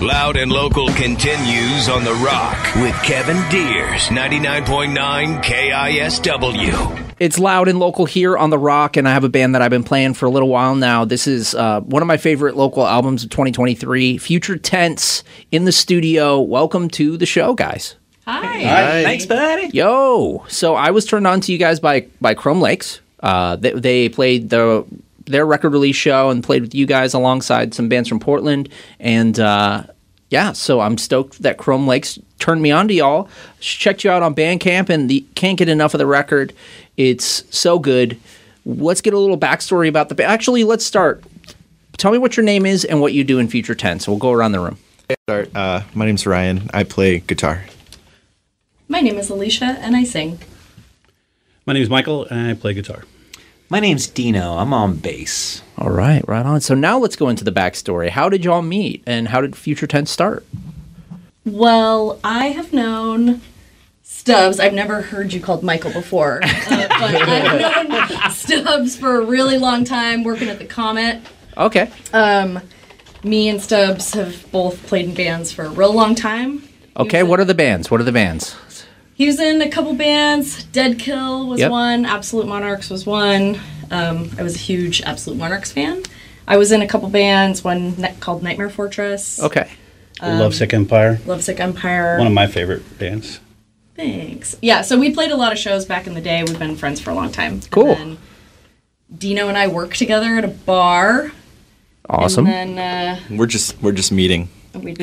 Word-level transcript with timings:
Loud 0.00 0.36
and 0.36 0.50
Local 0.50 0.88
continues 0.88 1.88
on 1.88 2.02
The 2.04 2.12
Rock 2.14 2.58
with 2.76 2.94
Kevin 3.04 3.36
Diers, 3.48 4.08
99.9 4.08 5.42
KISW. 5.42 7.14
It's 7.20 7.38
loud 7.38 7.68
and 7.68 7.78
local 7.78 8.04
here 8.04 8.36
on 8.36 8.50
The 8.50 8.58
Rock, 8.58 8.96
and 8.96 9.08
I 9.08 9.12
have 9.12 9.22
a 9.22 9.28
band 9.28 9.54
that 9.54 9.62
I've 9.62 9.70
been 9.70 9.84
playing 9.84 10.14
for 10.14 10.26
a 10.26 10.30
little 10.30 10.48
while 10.48 10.74
now. 10.74 11.04
This 11.04 11.28
is 11.28 11.54
uh, 11.54 11.80
one 11.82 12.02
of 12.02 12.08
my 12.08 12.16
favorite 12.16 12.56
local 12.56 12.84
albums 12.84 13.22
of 13.22 13.30
2023, 13.30 14.18
Future 14.18 14.56
Tense 14.56 15.22
in 15.52 15.64
the 15.64 15.72
studio. 15.72 16.40
Welcome 16.40 16.88
to 16.90 17.16
the 17.16 17.26
show, 17.26 17.54
guys. 17.54 17.94
Hi. 18.26 19.04
Thanks, 19.04 19.26
buddy. 19.26 19.68
Yo, 19.72 20.44
so 20.48 20.74
I 20.74 20.90
was 20.90 21.06
turned 21.06 21.26
on 21.28 21.40
to 21.42 21.52
you 21.52 21.58
guys 21.58 21.78
by 21.78 22.08
by 22.20 22.34
Chrome 22.34 22.60
Lakes. 22.60 23.00
Uh, 23.20 23.56
they, 23.56 23.70
they 23.70 24.08
played 24.08 24.50
the 24.50 24.84
their 25.26 25.46
record 25.46 25.72
release 25.72 25.96
show 25.96 26.30
and 26.30 26.42
played 26.42 26.62
with 26.62 26.74
you 26.74 26.86
guys 26.86 27.14
alongside 27.14 27.74
some 27.74 27.88
bands 27.88 28.08
from 28.08 28.20
Portland, 28.20 28.68
and 29.00 29.38
uh, 29.38 29.84
yeah, 30.30 30.52
so 30.52 30.80
I'm 30.80 30.98
stoked 30.98 31.42
that 31.42 31.58
Chrome 31.58 31.86
Lakes 31.86 32.18
turned 32.38 32.60
me 32.60 32.70
on 32.70 32.88
to 32.88 32.94
y'all. 32.94 33.28
Checked 33.60 34.04
you 34.04 34.10
out 34.10 34.22
on 34.22 34.34
Bandcamp, 34.34 34.88
and 34.88 35.08
the, 35.08 35.24
can't 35.34 35.56
get 35.56 35.68
enough 35.68 35.94
of 35.94 35.98
the 35.98 36.06
record. 36.06 36.52
It's 36.96 37.44
so 37.56 37.78
good. 37.78 38.18
Let's 38.66 39.00
get 39.00 39.14
a 39.14 39.18
little 39.18 39.38
backstory 39.38 39.88
about 39.88 40.08
the 40.08 40.14
band. 40.14 40.32
Actually, 40.32 40.64
let's 40.64 40.84
start. 40.84 41.22
Tell 41.98 42.10
me 42.10 42.18
what 42.18 42.36
your 42.36 42.44
name 42.44 42.66
is 42.66 42.84
and 42.84 43.00
what 43.00 43.12
you 43.12 43.22
do 43.22 43.38
in 43.38 43.48
Future 43.48 43.74
Tense. 43.74 44.08
We'll 44.08 44.16
go 44.16 44.32
around 44.32 44.52
the 44.52 44.60
room. 44.60 44.78
Start. 45.28 45.54
Uh, 45.54 45.82
my 45.94 46.06
name's 46.06 46.26
Ryan. 46.26 46.68
I 46.74 46.82
play 46.82 47.20
guitar. 47.20 47.64
My 48.88 49.00
name 49.00 49.18
is 49.18 49.30
Alicia, 49.30 49.76
and 49.80 49.94
I 49.94 50.04
sing. 50.04 50.38
My 51.66 51.74
name 51.74 51.82
is 51.82 51.90
Michael, 51.90 52.24
and 52.26 52.50
I 52.50 52.54
play 52.54 52.74
guitar. 52.74 53.04
My 53.74 53.80
name's 53.80 54.06
Dino. 54.06 54.56
I'm 54.56 54.72
on 54.72 54.94
bass. 54.98 55.60
All 55.78 55.90
right, 55.90 56.22
right 56.28 56.46
on. 56.46 56.60
So 56.60 56.76
now 56.76 56.96
let's 56.96 57.16
go 57.16 57.28
into 57.28 57.42
the 57.42 57.50
backstory. 57.50 58.08
How 58.08 58.28
did 58.28 58.44
y'all 58.44 58.62
meet, 58.62 59.02
and 59.04 59.26
how 59.26 59.40
did 59.40 59.56
Future 59.56 59.88
Tense 59.88 60.12
start? 60.12 60.46
Well, 61.44 62.20
I 62.22 62.50
have 62.50 62.72
known 62.72 63.40
Stubbs. 64.04 64.60
I've 64.60 64.74
never 64.74 65.02
heard 65.02 65.32
you 65.32 65.40
called 65.40 65.64
Michael 65.64 65.92
before, 65.92 66.38
uh, 66.44 66.86
but 66.88 66.92
I've 67.02 67.88
known 67.88 68.30
Stubbs 68.30 68.96
for 68.96 69.20
a 69.20 69.24
really 69.24 69.58
long 69.58 69.82
time, 69.82 70.22
working 70.22 70.48
at 70.48 70.60
the 70.60 70.66
Comet. 70.66 71.20
Okay. 71.56 71.90
Um, 72.12 72.60
me 73.24 73.48
and 73.48 73.60
Stubbs 73.60 74.14
have 74.14 74.52
both 74.52 74.86
played 74.86 75.06
in 75.06 75.14
bands 75.16 75.50
for 75.50 75.64
a 75.64 75.70
real 75.70 75.92
long 75.92 76.14
time. 76.14 76.62
Okay, 76.96 77.24
what 77.24 77.40
are 77.40 77.44
the 77.44 77.54
bands? 77.54 77.90
What 77.90 78.00
are 78.00 78.04
the 78.04 78.12
bands? 78.12 78.54
He 79.14 79.26
was 79.26 79.38
in 79.40 79.62
a 79.62 79.68
couple 79.70 79.94
bands. 79.94 80.64
Dead 80.64 80.98
Kill 80.98 81.46
was 81.46 81.60
Yep. 81.60 81.70
one. 81.70 82.04
Absolute 82.04 82.46
Monarchs 82.46 82.90
was 82.90 83.06
one. 83.06 83.58
Um, 83.90 84.30
I 84.38 84.42
was 84.42 84.56
a 84.56 84.58
huge 84.58 85.02
Absolute 85.02 85.38
Monarchs 85.38 85.70
fan. 85.72 86.02
I 86.48 86.56
was 86.56 86.72
in 86.72 86.82
a 86.82 86.86
couple 86.86 87.08
bands. 87.08 87.62
One 87.62 87.94
ne- 87.96 88.14
called 88.20 88.42
Nightmare 88.42 88.70
Fortress. 88.70 89.40
Okay. 89.40 89.68
Um, 90.20 90.38
Lovesick 90.40 90.74
Empire. 90.74 91.20
Lovesick 91.26 91.60
Empire. 91.60 92.18
One 92.18 92.26
of 92.26 92.32
my 92.32 92.46
favorite 92.46 92.98
bands. 92.98 93.40
Thanks. 93.96 94.56
Yeah, 94.60 94.82
so 94.82 94.98
we 94.98 95.12
played 95.12 95.30
a 95.30 95.36
lot 95.36 95.52
of 95.52 95.58
shows 95.58 95.84
back 95.84 96.06
in 96.08 96.14
the 96.14 96.20
day. 96.20 96.42
We've 96.42 96.58
been 96.58 96.76
friends 96.76 97.00
for 97.00 97.10
a 97.10 97.14
long 97.14 97.30
time. 97.30 97.60
Cool. 97.70 97.92
And 97.92 98.18
Dino 99.16 99.48
and 99.48 99.56
I 99.56 99.68
work 99.68 99.94
together 99.94 100.36
at 100.36 100.44
a 100.44 100.48
bar. 100.48 101.30
Awesome. 102.10 102.46
And 102.48 102.76
then 102.76 103.16
uh, 103.30 103.36
We're 103.36 103.46
just 103.46 103.80
we're 103.80 103.92
just 103.92 104.10
meeting. 104.10 104.48
We 104.74 104.92
we, 104.92 104.94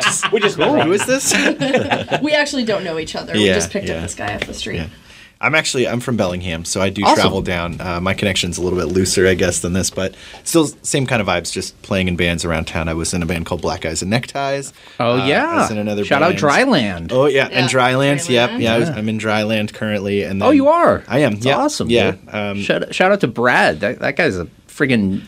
just, 0.00 0.32
We 0.32 0.40
just 0.40 0.56
Who 0.56 0.92
is 0.92 1.06
this? 1.06 1.32
we 2.22 2.32
actually 2.34 2.64
don't 2.64 2.84
know 2.84 2.98
each 2.98 3.14
other. 3.16 3.32
we 3.34 3.46
Yeah, 3.46 3.54
just 3.54 3.70
picked 3.70 3.88
yeah. 3.88 3.96
up 3.96 4.02
this 4.02 4.14
guy 4.14 4.34
off 4.34 4.46
the 4.46 4.54
street. 4.54 4.76
Yeah. 4.76 4.88
I'm 5.38 5.54
actually 5.54 5.86
I'm 5.86 6.00
from 6.00 6.16
Bellingham, 6.16 6.64
so 6.64 6.80
I 6.80 6.88
do 6.88 7.02
Awesome. 7.04 7.16
travel 7.16 7.42
down. 7.42 7.78
Uh, 7.78 8.00
my 8.00 8.14
connection's 8.14 8.56
a 8.56 8.62
little 8.62 8.78
bit 8.78 8.86
looser, 8.86 9.26
I 9.26 9.34
guess, 9.34 9.60
than 9.60 9.74
this, 9.74 9.90
but 9.90 10.14
still 10.44 10.64
same 10.80 11.06
kind 11.06 11.20
of 11.20 11.28
vibes. 11.28 11.52
Just 11.52 11.80
playing 11.82 12.08
in 12.08 12.16
bands 12.16 12.46
around 12.46 12.64
town. 12.66 12.88
I 12.88 12.94
was 12.94 13.12
in 13.12 13.22
a 13.22 13.26
band 13.26 13.44
called 13.44 13.60
Black 13.60 13.84
Eyes 13.84 14.00
and 14.00 14.10
Neckties. 14.10 14.72
Oh 14.98 15.10
Uh, 15.10 15.16
I 15.16 15.26
yeah. 15.28 15.56
was 15.60 15.70
in 15.70 15.76
another 15.76 16.06
Shout 16.06 16.22
out 16.22 16.30
band. 16.30 16.38
Dryland. 16.40 17.12
Oh 17.12 17.26
yeah, 17.26 17.50
Yeah, 17.50 17.58
and 17.60 17.70
Dryland. 17.70 18.26
Yep, 18.30 18.50
Dryland. 18.50 18.60
yeah. 18.62 18.74
I 18.74 18.78
was, 18.78 18.88
I'm 18.88 19.08
in 19.10 19.18
Dryland 19.18 19.74
currently, 19.74 20.22
and 20.22 20.42
Oh, 20.42 20.52
you 20.52 20.68
are. 20.68 21.04
I 21.06 21.18
am. 21.18 21.34
That's 21.34 21.44
yeah, 21.44 21.58
awesome. 21.58 21.90
Yeah. 21.90 22.12
dude. 22.12 22.34
Um, 22.34 22.60
shout, 22.62 22.94
shout 22.94 23.12
out 23.12 23.20
to 23.20 23.28
Brad. 23.28 23.80
That, 23.80 23.98
that 23.98 24.16
guy's 24.16 24.38
a 24.38 24.46
friggin' 24.68 25.20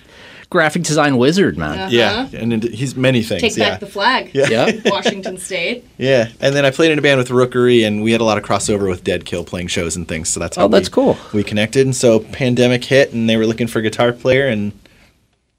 graphic 0.50 0.82
design 0.82 1.16
wizard, 1.18 1.58
man. 1.58 1.90
yeah, 1.90 2.28
and 2.32 2.62
he's 2.62 2.96
many 2.96 3.22
things. 3.22 3.42
Uh-huh. 3.42 3.48
Take 3.50 3.56
yeah. 3.58 3.70
back 3.70 3.80
the 3.80 3.86
flag. 3.86 4.30
Yeah. 4.34 4.70
Washington 4.86 5.36
State. 5.38 5.84
Yeah, 5.98 6.28
and 6.40 6.54
then 6.54 6.64
I 6.64 6.70
played 6.70 6.90
in 6.90 6.98
a 6.98 7.02
band 7.02 7.18
with 7.18 7.30
Rookery, 7.30 7.84
and 7.84 8.02
we 8.02 8.12
had 8.12 8.20
a 8.20 8.24
lot 8.24 8.38
of 8.38 8.44
crossover 8.44 8.88
with 8.88 9.04
Dead 9.04 9.24
Kill 9.24 9.44
playing 9.44 9.66
shows 9.68 9.96
and 9.96 10.06
things. 10.08 10.28
So 10.28 10.40
that's 10.40 10.56
how 10.56 10.64
Oh, 10.64 10.68
that's 10.68 10.88
we, 10.88 10.92
cool. 10.92 11.16
We 11.34 11.42
connected, 11.44 11.86
and 11.86 11.94
so 11.94 12.20
pandemic 12.20 12.84
hit, 12.84 13.12
and 13.12 13.28
they 13.28 13.36
were 13.36 13.46
looking 13.46 13.66
for 13.66 13.78
a 13.78 13.82
guitar 13.82 14.12
player, 14.12 14.46
and 14.46 14.72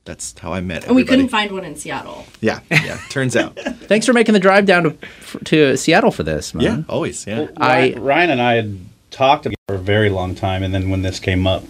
that's 0.05 0.37
how 0.39 0.53
I 0.53 0.61
met. 0.61 0.85
And 0.87 0.95
we 0.95 1.03
couldn't 1.03 1.29
find 1.29 1.51
one 1.51 1.65
in 1.65 1.75
Seattle. 1.75 2.25
Yeah, 2.41 2.61
yeah. 2.71 2.97
Turns 3.09 3.35
out. 3.35 3.55
Thanks 3.59 4.05
for 4.07 4.13
making 4.13 4.33
the 4.33 4.39
drive 4.39 4.65
down 4.65 4.83
to 4.83 5.39
to 5.45 5.77
Seattle 5.77 6.11
for 6.11 6.23
this, 6.23 6.53
man. 6.55 6.63
yeah, 6.63 6.83
always. 6.89 7.27
Yeah. 7.27 7.47
I- 7.57 7.91
Ryan, 7.93 8.01
Ryan 8.03 8.29
and 8.31 8.41
I 8.41 8.53
had 8.55 8.79
talked 9.11 9.45
for 9.67 9.75
a 9.75 9.77
very 9.77 10.09
long 10.09 10.33
time, 10.33 10.63
and 10.63 10.73
then 10.73 10.89
when 10.89 11.03
this 11.03 11.19
came 11.19 11.45
up, 11.45 11.63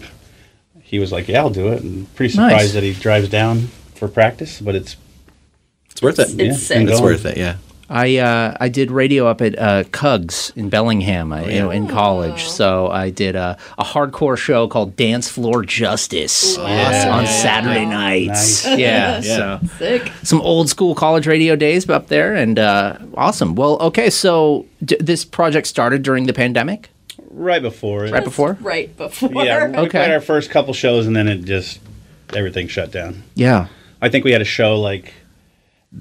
he 0.89 0.99
was 0.99 1.11
like, 1.11 1.27
"Yeah, 1.27 1.39
I'll 1.41 1.49
do 1.49 1.67
it." 1.69 1.81
And 1.83 2.13
pretty 2.15 2.33
surprised 2.33 2.55
Nice. 2.55 2.73
that 2.73 2.83
he 2.83 2.93
drives 2.93 3.29
down 3.29 3.67
for 3.95 4.07
practice, 4.07 4.59
but 4.61 4.75
it's 4.75 4.95
It's 5.91 6.01
worth 6.01 6.19
it. 6.19 6.29
It's 6.29 6.39
Yeah, 6.39 6.53
sick. 6.53 6.87
It's 6.89 7.01
worth 7.01 7.25
it. 7.25 7.37
Yeah. 7.37 7.55
I 7.91 8.17
uh, 8.17 8.55
I 8.59 8.69
did 8.69 8.91
radio 8.91 9.25
up 9.25 9.41
at 9.41 9.57
uh, 9.57 9.83
KUGS 9.85 10.55
in 10.55 10.69
Bellingham, 10.69 11.33
Oh, 11.33 11.37
I, 11.37 11.45
you 11.49 11.59
know, 11.59 11.71
in 11.71 11.87
college. 11.87 12.43
So 12.47 12.87
I 12.87 13.09
did 13.09 13.35
a, 13.35 13.57
a 13.79 13.83
hardcore 13.83 14.37
show 14.37 14.67
called 14.67 14.95
Dance 14.95 15.27
Floor 15.27 15.63
Justice 15.65 16.55
on 16.59 17.25
Saturday 17.25 17.85
nights. 17.87 18.63
Nice. 18.63 18.77
Yeah, 18.77 19.21
Yeah. 19.23 19.59
so 19.59 19.67
Sick. 19.79 20.11
some 20.21 20.39
old 20.41 20.69
school 20.69 20.93
college 20.93 21.25
radio 21.25 21.55
days 21.55 21.89
up 21.89 22.07
there, 22.09 22.35
and 22.35 22.59
uh, 22.59 22.97
awesome. 23.15 23.55
Well, 23.55 23.79
okay, 23.81 24.11
so 24.11 24.67
d- 24.85 24.97
this 24.99 25.25
project 25.25 25.65
started 25.65 26.03
during 26.03 26.27
the 26.27 26.33
pandemic, 26.33 26.91
right 27.29 27.61
before 27.61 28.05
it. 28.05 28.11
right 28.11 28.23
before. 28.23 28.57
Right 28.61 28.95
before. 28.97 29.29
Yeah, 29.45 29.67
we 29.67 29.77
Okay. 29.77 29.89
played 29.99 30.11
our 30.11 30.21
first 30.21 30.49
couple 30.49 30.73
shows, 30.73 31.07
and 31.07 31.15
then 31.15 31.27
it 31.27 31.45
just 31.45 31.79
everything 32.35 32.67
shut 32.67 32.91
down. 32.91 33.23
Yeah. 33.35 33.67
I 34.01 34.09
think 34.09 34.23
we 34.25 34.31
had 34.31 34.41
a 34.41 34.45
show 34.45 34.79
like 34.79 35.13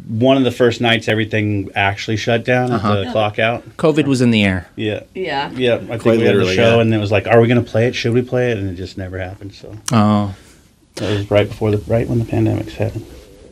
one 0.06 0.36
of 0.36 0.44
the 0.44 0.50
first 0.50 0.80
nights 0.82 1.08
everything 1.08 1.70
actually 1.74 2.16
shut 2.18 2.44
down 2.44 2.70
Uh-huh. 2.70 2.92
at 3.00 3.04
the 3.06 3.10
clock 3.12 3.38
out. 3.38 3.64
COVID 3.78 4.04
was 4.06 4.20
in 4.20 4.30
the 4.30 4.44
air. 4.44 4.68
Yeah. 4.76 5.00
Yeah. 5.14 5.50
Yeah, 5.56 5.74
I 5.76 5.78
think 5.78 6.02
Quite 6.02 6.18
we 6.18 6.24
had 6.24 6.34
the 6.34 6.38
literally, 6.40 6.54
show, 6.56 6.76
yeah. 6.76 6.80
and 6.82 6.92
it 6.94 6.98
was 6.98 7.10
like, 7.10 7.26
"Are 7.26 7.40
we 7.40 7.48
going 7.48 7.64
to 7.64 7.70
play 7.70 7.86
it? 7.86 7.94
Should 7.94 8.12
we 8.12 8.20
play 8.22 8.50
it?" 8.52 8.58
And 8.58 8.68
it 8.68 8.74
just 8.74 8.98
never 8.98 9.18
happened. 9.18 9.54
So 9.54 9.74
Oh. 9.92 10.34
that 10.96 11.10
was 11.10 11.30
right 11.30 11.48
before 11.48 11.70
the 11.70 11.78
right 11.86 12.06
when 12.06 12.18
the 12.18 12.24
pandemic 12.26 12.68
happened. 12.72 13.06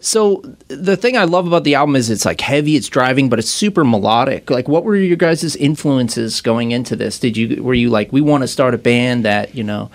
So 0.07 0.41
the 0.69 0.97
thing 0.97 1.17
I 1.17 1.25
love 1.25 1.49
about 1.49 1.65
the 1.65 1.75
album 1.75 1.97
is 1.97 2.11
it's 2.11 2.25
like 2.25 2.41
heavy, 2.41 2.77
it's 2.77 2.89
driving, 2.89 3.29
but 3.29 3.41
it's 3.41 3.51
super 3.51 3.83
melodic. 3.85 4.51
Like, 4.51 4.69
what 4.69 4.85
were 4.85 4.95
your 4.95 5.17
guys' 5.17 5.57
influences 5.57 6.41
going 6.41 6.71
into 6.71 6.95
this? 6.95 7.19
Did 7.19 7.37
you 7.37 7.61
were 7.61 7.75
you 7.75 7.91
like, 7.91 8.13
we 8.13 8.21
want 8.21 8.43
to 8.45 8.49
start 8.49 8.73
a 8.73 8.79
band 8.79 9.25
that 9.25 9.57
you 9.57 9.65
know? 9.65 9.91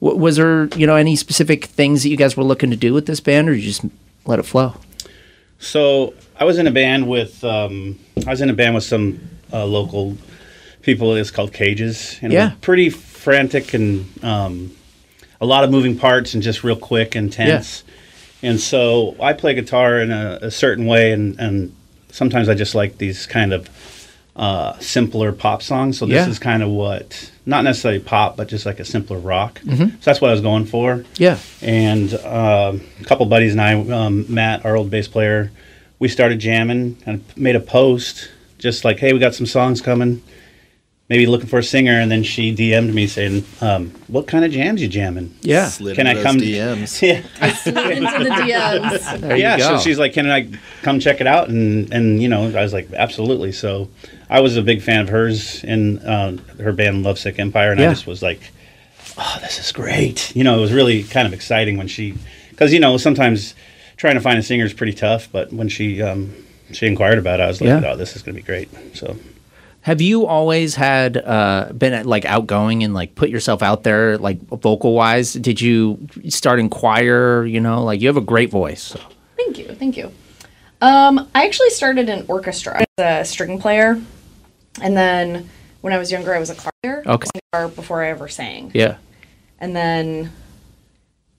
Was 0.00 0.36
there 0.36 0.64
you 0.76 0.86
know 0.86 0.96
any 0.96 1.14
specific 1.14 1.66
things 1.66 2.04
that 2.04 2.08
you 2.08 2.16
guys 2.16 2.38
were 2.38 2.42
looking 2.42 2.70
to 2.70 2.76
do 2.76 2.94
with 2.94 3.04
this 3.04 3.20
band, 3.20 3.50
or 3.50 3.52
you 3.52 3.60
just 3.60 3.84
let 4.24 4.38
it 4.38 4.44
flow? 4.44 4.76
So 5.58 6.14
I 6.38 6.44
was 6.44 6.56
in 6.56 6.66
a 6.66 6.70
band 6.70 7.06
with 7.06 7.44
um, 7.44 7.98
I 8.26 8.30
was 8.30 8.40
in 8.40 8.48
a 8.48 8.54
band 8.54 8.74
with 8.74 8.84
some 8.84 9.20
uh, 9.52 9.66
local 9.66 10.16
people. 10.80 11.14
It's 11.16 11.30
called 11.30 11.52
Cages, 11.52 12.18
and 12.22 12.32
it 12.32 12.36
Yeah. 12.36 12.48
was 12.52 12.58
pretty 12.62 12.88
frantic 12.88 13.74
and 13.74 14.06
um, 14.24 14.70
a 15.38 15.44
lot 15.44 15.64
of 15.64 15.70
moving 15.70 15.98
parts 15.98 16.32
and 16.32 16.42
just 16.42 16.64
real 16.64 16.76
quick 16.76 17.14
and 17.14 17.30
tense. 17.30 17.84
And 18.42 18.60
so 18.60 19.16
I 19.20 19.32
play 19.34 19.54
guitar 19.54 20.00
in 20.00 20.10
a, 20.10 20.38
a 20.42 20.50
certain 20.50 20.86
way, 20.86 21.12
and, 21.12 21.38
and 21.38 21.74
sometimes 22.10 22.48
I 22.48 22.54
just 22.54 22.74
like 22.74 22.98
these 22.98 23.26
kind 23.26 23.52
of 23.52 23.68
uh, 24.36 24.78
simpler 24.78 25.32
pop 25.32 25.62
songs. 25.62 25.98
So 25.98 26.06
this 26.06 26.24
Yeah. 26.26 26.28
is 26.30 26.38
kind 26.38 26.62
of 26.62 26.70
what 26.70 27.30
not 27.46 27.64
necessarily 27.64 28.00
pop, 28.00 28.36
but 28.36 28.48
just 28.48 28.64
like 28.64 28.78
a 28.80 28.84
simpler 28.84 29.18
rock. 29.18 29.60
Mhm. 29.64 29.90
So 29.92 29.96
that's 30.02 30.20
what 30.20 30.28
I 30.28 30.32
was 30.32 30.40
going 30.40 30.64
for 30.66 31.04
Yeah. 31.18 31.36
and 31.60 32.14
um, 32.14 32.80
a 33.00 33.04
couple 33.04 33.26
buddies 33.26 33.52
and 33.52 33.60
I, 33.60 33.74
um, 33.74 34.24
Matt, 34.28 34.64
our 34.64 34.76
old 34.76 34.88
bass 34.90 35.08
player, 35.08 35.50
we 35.98 36.08
started 36.08 36.38
jamming 36.38 36.96
and 37.06 37.24
made 37.36 37.56
a 37.56 37.60
post 37.60 38.30
just 38.58 38.84
like, 38.84 39.00
"Hey, 39.00 39.12
we 39.12 39.18
got 39.18 39.34
some 39.34 39.46
songs 39.46 39.80
coming. 39.82 40.22
Maybe 41.10 41.26
looking 41.26 41.48
for 41.48 41.58
a 41.58 41.62
singer." 41.62 41.92
And 42.00 42.10
then 42.10 42.22
she 42.22 42.54
DM'd 42.54 42.94
me 42.94 43.06
saying, 43.06 43.44
um, 43.60 43.90
"What 44.06 44.26
kind 44.26 44.44
of 44.46 44.50
jams 44.52 44.80
you 44.80 44.88
jamming? 44.88 45.34
Yeah. 45.42 45.66
Slid 45.68 45.96
can 45.96 46.06
I 46.06 46.12
into 46.12 46.22
come?" 46.22 46.38
those 46.38 46.48
DMs. 46.48 47.02
yeah, 47.02 47.52
Slid 47.56 47.98
into 47.98 48.24
the 48.24 48.30
DMs. 48.30 49.20
There 49.20 49.36
you 49.36 49.42
yeah. 49.42 49.58
go. 49.58 49.76
So 49.76 49.78
she's 49.82 49.98
like, 49.98 50.14
"Can 50.14 50.30
I 50.30 50.48
come 50.82 50.98
check 51.00 51.20
it 51.20 51.26
out?" 51.26 51.48
And 51.50 51.92
and 51.92 52.22
you 52.22 52.28
know, 52.28 52.44
I 52.56 52.62
was 52.62 52.72
like, 52.72 52.90
"Absolutely." 52.94 53.52
So 53.52 53.88
I 54.30 54.40
was 54.40 54.56
a 54.56 54.62
big 54.62 54.80
fan 54.80 55.00
of 55.00 55.08
hers 55.10 55.62
and 55.64 55.98
uh, 56.06 56.32
her 56.62 56.72
band 56.72 57.02
Lovesick 57.02 57.38
Empire, 57.38 57.72
and 57.72 57.80
Yeah. 57.80 57.88
I 57.90 57.92
just 57.92 58.06
was 58.06 58.22
like, 58.22 58.40
"Oh, 59.18 59.38
this 59.42 59.58
is 59.58 59.72
great!" 59.72 60.34
You 60.36 60.44
know, 60.44 60.56
it 60.58 60.60
was 60.60 60.72
really 60.72 61.02
kind 61.02 61.26
of 61.26 61.34
exciting 61.34 61.76
when 61.76 61.88
she, 61.88 62.14
because 62.50 62.72
you 62.72 62.78
know, 62.80 62.96
sometimes 62.96 63.54
trying 63.96 64.14
to 64.14 64.20
find 64.20 64.38
a 64.38 64.42
singer 64.42 64.64
is 64.64 64.72
pretty 64.72 64.94
tough, 64.94 65.28
but 65.32 65.52
when 65.52 65.68
she 65.68 66.00
um, 66.00 66.32
she 66.72 66.86
inquired 66.86 67.18
about 67.18 67.40
it, 67.40 67.42
I 67.42 67.46
was 67.48 67.60
like, 67.60 67.68
Yeah. 67.68 67.90
"Oh, 67.92 67.96
this 67.96 68.14
is 68.14 68.22
going 68.22 68.36
to 68.36 68.40
be 68.40 68.46
great." 68.46 68.68
So 68.96 69.16
Have 69.82 70.00
you 70.02 70.26
always 70.26 70.74
had 70.74 71.16
uh, 71.16 71.72
been 71.76 72.04
like 72.06 72.24
outgoing 72.26 72.84
and 72.84 72.92
like 72.92 73.14
put 73.14 73.30
yourself 73.30 73.62
out 73.62 73.82
there 73.82 74.18
like 74.18 74.38
vocal 74.42 74.92
wise? 74.94 75.32
Did 75.32 75.60
you 75.60 76.06
start 76.28 76.60
in 76.60 76.68
choir? 76.68 77.46
You 77.46 77.60
know, 77.60 77.82
like 77.82 78.00
you 78.00 78.08
have 78.08 78.18
a 78.18 78.20
great 78.22 78.50
voice. 78.50 78.94
Thank 79.36 79.58
you, 79.58 79.74
thank 79.74 79.96
you. 79.96 80.12
Um, 80.82 81.28
I 81.34 81.46
actually 81.46 81.70
started 81.70 82.08
in 82.10 82.26
orchestra. 82.28 82.76
I 82.80 82.84
was 82.98 83.24
a 83.28 83.30
string 83.30 83.58
player, 83.58 84.00
and 84.82 84.96
then 84.96 85.48
when 85.80 85.92
I 85.94 85.98
was 85.98 86.10
younger, 86.12 86.34
I 86.34 86.38
was 86.38 86.50
a 86.50 86.54
choir. 86.54 87.02
Okay. 87.06 87.28
I 87.34 87.38
guitar 87.52 87.68
before 87.68 88.02
I 88.04 88.08
ever 88.10 88.28
sang, 88.28 88.70
Yeah. 88.74 88.96
and 89.58 89.74
then 89.74 90.30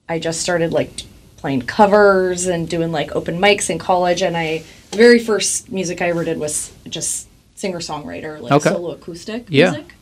I 0.09 0.17
just 0.19 0.41
started 0.41 0.73
like 0.73 0.89
playing 1.37 1.61
covers 1.63 2.45
and 2.47 2.67
doing 2.69 2.91
like 2.91 3.15
open 3.15 3.39
mics 3.39 3.69
in 3.69 3.77
college. 3.79 4.21
And 4.23 4.35
I 4.35 4.63
the 4.91 4.97
very 4.97 5.19
first 5.19 5.71
music 5.71 6.01
I 6.01 6.09
ever 6.09 6.23
did 6.23 6.39
was 6.39 6.71
just 6.89 7.27
singer 7.61 7.79
songwriter, 7.79 8.41
like 8.41 8.51
Okay. 8.53 8.69
solo 8.71 8.91
acoustic 8.91 9.45
Yeah. 9.49 9.71
music. 9.71 9.93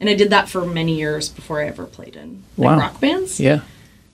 And 0.00 0.08
I 0.10 0.14
did 0.14 0.30
that 0.30 0.48
for 0.48 0.64
many 0.66 0.96
years 0.96 1.28
before 1.28 1.60
I 1.62 1.66
ever 1.66 1.84
played 1.84 2.16
in 2.16 2.42
like 2.56 2.66
Wow. 2.70 2.78
rock 2.78 3.00
bands. 3.00 3.38
Yeah. 3.38 3.60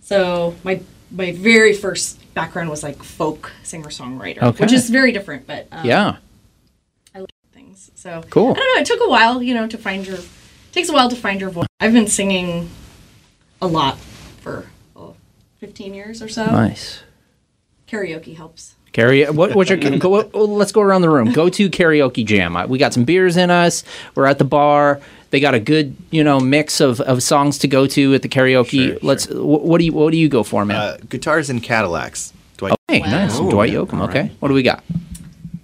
So 0.02 0.54
my 0.64 0.80
my 1.12 1.32
very 1.32 1.72
first 1.72 2.18
background 2.34 2.68
was 2.70 2.82
like 2.84 3.02
folk 3.02 3.52
singer 3.64 3.88
songwriter, 3.90 4.42
Okay. 4.42 4.62
which 4.64 4.72
is 4.72 4.88
very 4.90 5.10
different, 5.12 5.46
but 5.46 5.66
um, 5.72 5.84
Yeah. 5.86 6.16
I 7.14 7.18
like 7.20 7.30
things. 7.52 7.90
So 7.94 8.22
Cool. 8.30 8.50
I 8.50 8.54
don't 8.54 8.74
know. 8.74 8.80
It 8.82 8.86
took 8.86 9.00
a 9.00 9.08
while, 9.08 9.42
you 9.42 9.54
know, 9.54 9.66
to 9.66 9.78
find 9.78 10.06
your. 10.06 10.18
Takes 10.72 10.88
a 10.88 10.92
while 10.92 11.08
to 11.10 11.16
find 11.16 11.40
your 11.40 11.50
voice. 11.50 11.66
I've 11.80 11.92
been 11.92 12.06
singing 12.06 12.70
a 13.62 13.66
lot 13.66 13.98
for 14.42 14.66
fifteen 15.60 15.94
years 15.94 16.22
or 16.22 16.28
so. 16.28 16.46
Nice. 16.46 17.00
Karaoke 17.88 18.36
helps. 18.36 18.74
Carry 18.92 19.24
what? 19.26 19.54
What's 19.54 19.70
your? 19.70 19.78
Go, 19.98 20.10
let's 20.34 20.72
go 20.72 20.80
around 20.80 21.02
the 21.02 21.10
room. 21.10 21.32
Go 21.32 21.48
to 21.48 21.70
karaoke 21.70 22.24
jam. 22.24 22.56
We 22.68 22.76
got 22.78 22.92
some 22.92 23.04
beers 23.04 23.36
in 23.36 23.50
us. 23.50 23.84
We're 24.14 24.26
at 24.26 24.38
the 24.38 24.44
bar. 24.44 25.00
They 25.30 25.38
got 25.38 25.54
a 25.54 25.60
good, 25.60 25.94
you 26.10 26.24
know, 26.24 26.40
mix 26.40 26.80
of, 26.80 27.00
of 27.02 27.22
songs 27.22 27.58
to 27.58 27.68
go 27.68 27.86
to 27.86 28.14
at 28.14 28.22
the 28.22 28.28
karaoke. 28.28 28.88
Sure, 28.88 28.98
let's. 29.02 29.26
wh- 29.26 29.64
What 29.64 29.78
do 29.78 29.84
you 29.84 29.92
What 29.92 30.10
do 30.10 30.16
you 30.16 30.28
go 30.28 30.42
for, 30.42 30.64
man? 30.64 30.76
Uh, 30.76 30.98
guitars 31.08 31.48
and 31.50 31.62
Cadillacs. 31.62 32.32
Dwight. 32.56 32.74
hey, 32.88 32.98
nice. 33.00 33.38
Ooh, 33.38 33.48
Dwight 33.50 33.70
yeah, 33.70 33.78
Yoakam. 33.78 33.98
all 34.00 34.08
Okay. 34.08 34.22
right. 34.22 34.32
What 34.40 34.48
do 34.48 34.54
we 34.54 34.62
got? 34.64 34.82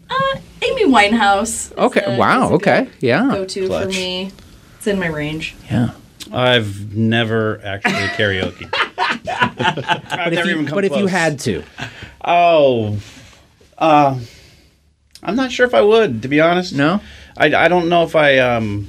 Uh, 0.08 0.38
Amy 0.62 0.84
Winehouse. 0.84 1.76
Okay, 1.76 2.02
a- 2.06 2.17
wow, 2.17 2.52
okay, 2.52 2.88
yeah. 3.00 3.28
Go-to 3.32 3.67
for 3.69 3.87
me. 3.88 4.31
It's 4.78 4.87
in 4.87 5.00
my 5.00 5.08
range. 5.08 5.56
Yeah. 5.69 5.90
I've 6.32 6.94
never 6.96 7.61
actually 7.64 7.93
karaoke. 8.17 8.70
But 9.26 10.32
if 10.32 10.46
you, 10.46 10.67
but 10.69 10.84
if 10.84 10.96
you 10.96 11.06
had 11.08 11.38
to, 11.40 11.62
Oh, 12.25 12.96
uh, 13.78 14.19
I'm 15.23 15.37
not 15.37 15.52
sure 15.52 15.67
if 15.67 15.75
I 15.75 15.81
would, 15.82 16.23
to 16.23 16.28
be 16.28 16.40
honest. 16.40 16.73
no. 16.75 17.00
I, 17.37 17.55
I 17.55 17.69
don't 17.69 17.88
know 17.90 18.02
if 18.05 18.17
I. 18.17 18.38
Um, 18.38 18.88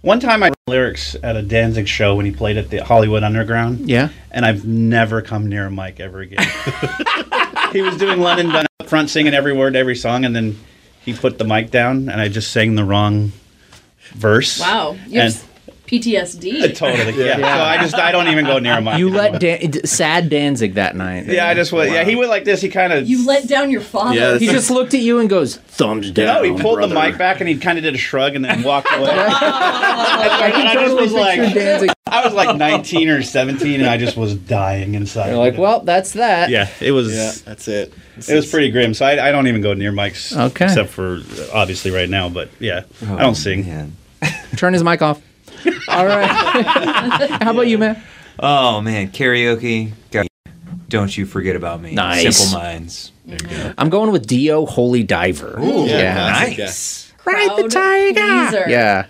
one 0.00 0.18
time 0.20 0.42
I 0.42 0.46
wrote 0.48 0.54
lyrics 0.66 1.14
at 1.22 1.36
a 1.36 1.42
Danzig 1.42 1.86
show 1.86 2.16
when 2.16 2.24
he 2.26 2.32
played 2.32 2.56
at 2.56 2.70
the 2.70 2.78
Hollywood 2.78 3.22
Underground. 3.22 3.88
Yeah. 3.88 4.08
And 4.30 4.44
I've 4.44 4.64
never 4.64 5.20
come 5.22 5.48
near 5.48 5.66
a 5.66 5.70
mic 5.70 6.00
ever 6.00 6.20
again. 6.20 6.38
he 7.72 7.82
was 7.82 7.96
doing 7.98 8.20
London 8.20 8.48
Done 8.48 8.66
up 8.80 8.88
front, 8.88 9.10
singing 9.10 9.34
every 9.34 9.52
word, 9.52 9.76
every 9.76 9.94
song, 9.96 10.24
and 10.24 10.34
then 10.34 10.58
he 11.04 11.12
put 11.14 11.38
the 11.38 11.44
mic 11.44 11.70
down, 11.70 12.08
and 12.08 12.20
I 12.20 12.28
just 12.28 12.50
sang 12.52 12.74
the 12.74 12.84
wrong 12.84 13.32
verse. 14.14 14.58
Wow, 14.58 14.92
you 15.06 15.20
have 15.20 15.26
And- 15.26 15.34
s- 15.34 15.44
PTSD. 15.92 16.74
Totally. 16.76 17.12
Yeah. 17.22 17.36
So 17.36 17.42
I 17.44 17.76
just 17.78 17.94
I 17.94 18.10
don't 18.12 18.28
even 18.28 18.44
go 18.44 18.58
near 18.58 18.78
a 18.78 18.80
mic. 18.80 18.98
You 18.98 19.10
let 19.10 19.40
Dan- 19.40 19.84
sad 19.84 20.28
Danzig 20.30 20.74
that 20.74 20.96
night. 20.96 21.26
Yeah, 21.26 21.46
I 21.48 21.54
just 21.54 21.72
went. 21.72 21.90
Yeah, 21.92 22.04
he 22.04 22.16
went 22.16 22.30
like 22.30 22.44
this. 22.44 22.60
He 22.60 22.68
kind 22.68 22.92
of. 22.92 23.08
You 23.08 23.26
let 23.26 23.46
down 23.46 23.70
your 23.70 23.80
father. 23.80 24.14
Yeah, 24.18 24.38
He 24.38 24.46
just 24.46 24.70
looked 24.70 24.94
at 24.94 25.00
you 25.00 25.18
and 25.18 25.28
goes, 25.28 25.56
"Thumbs 25.56 26.10
down." 26.10 26.42
No, 26.42 26.42
he 26.54 26.60
pulled 26.60 26.80
the 26.82 26.88
mic 26.88 27.18
back 27.18 27.40
and 27.40 27.48
he 27.48 27.56
kind 27.58 27.78
of 27.78 27.84
did 27.84 27.94
a 27.94 27.98
shrug 27.98 28.34
and 28.34 28.44
then 28.44 28.62
walked 28.62 28.88
away. 28.92 29.10
I 29.10 30.40
And 30.44 30.52
can 30.54 30.66
I 30.66 30.72
just 30.74 30.84
totally 30.86 31.02
was 31.02 31.12
like, 31.12 31.54
Danzig. 31.54 31.90
I 32.06 32.24
was 32.24 32.34
like 32.34 32.56
19 32.56 33.08
or 33.08 33.22
17, 33.22 33.80
and 33.80 33.88
I 33.88 33.96
just 33.96 34.16
was 34.16 34.34
dying 34.34 34.94
inside. 34.94 35.28
You're 35.30 35.38
like, 35.38 35.56
well, 35.56 35.80
that's 35.80 36.12
that. 36.12 36.50
yeah, 36.50 36.68
it 36.80 36.92
was. 36.92 37.14
Yeah, 37.14 37.32
that's 37.44 37.68
it. 37.68 37.92
It 38.28 38.34
was 38.34 38.50
pretty 38.50 38.70
grim. 38.70 38.92
So 38.94 39.06
I, 39.06 39.28
I 39.28 39.32
don't 39.32 39.46
even 39.46 39.62
go 39.62 39.72
near 39.74 39.92
mics. 39.92 40.36
Okay. 40.50 40.66
Except 40.66 40.90
for 40.90 41.16
uh, 41.18 41.46
obviously 41.54 41.90
right 41.90 42.08
now, 42.08 42.28
but 42.28 42.50
yeah, 42.58 42.82
Oh, 43.06 43.16
I 43.16 43.20
don't 43.22 43.34
sing. 43.34 43.66
Man. 43.66 43.96
Turn 44.56 44.72
his 44.74 44.84
mic 44.84 45.00
off. 45.02 45.20
All 45.88 46.06
right. 46.06 46.28
How 47.42 47.50
about 47.52 47.66
you, 47.68 47.78
man? 47.78 48.02
Oh 48.38 48.80
man, 48.80 49.10
karaoke. 49.10 49.92
God, 50.10 50.26
Don't 50.88 51.16
you 51.16 51.26
forget 51.26 51.56
about 51.56 51.80
me. 51.80 51.94
Nice. 51.94 52.36
Simple 52.36 52.58
Minds. 52.58 53.12
I'm 53.78 53.88
going 53.90 54.10
with 54.12 54.26
Dio 54.26 54.66
Holy 54.66 55.02
Diver. 55.04 55.58
Ooh, 55.60 55.86
yeah. 55.86 56.14
classic, 56.14 56.58
Nice. 56.58 57.12
Ride 57.24 57.50
the 57.56 57.68
Crowd 57.68 57.70
tiger. 57.70 58.50
pleaser. 58.50 58.70
Yeah. 58.70 59.06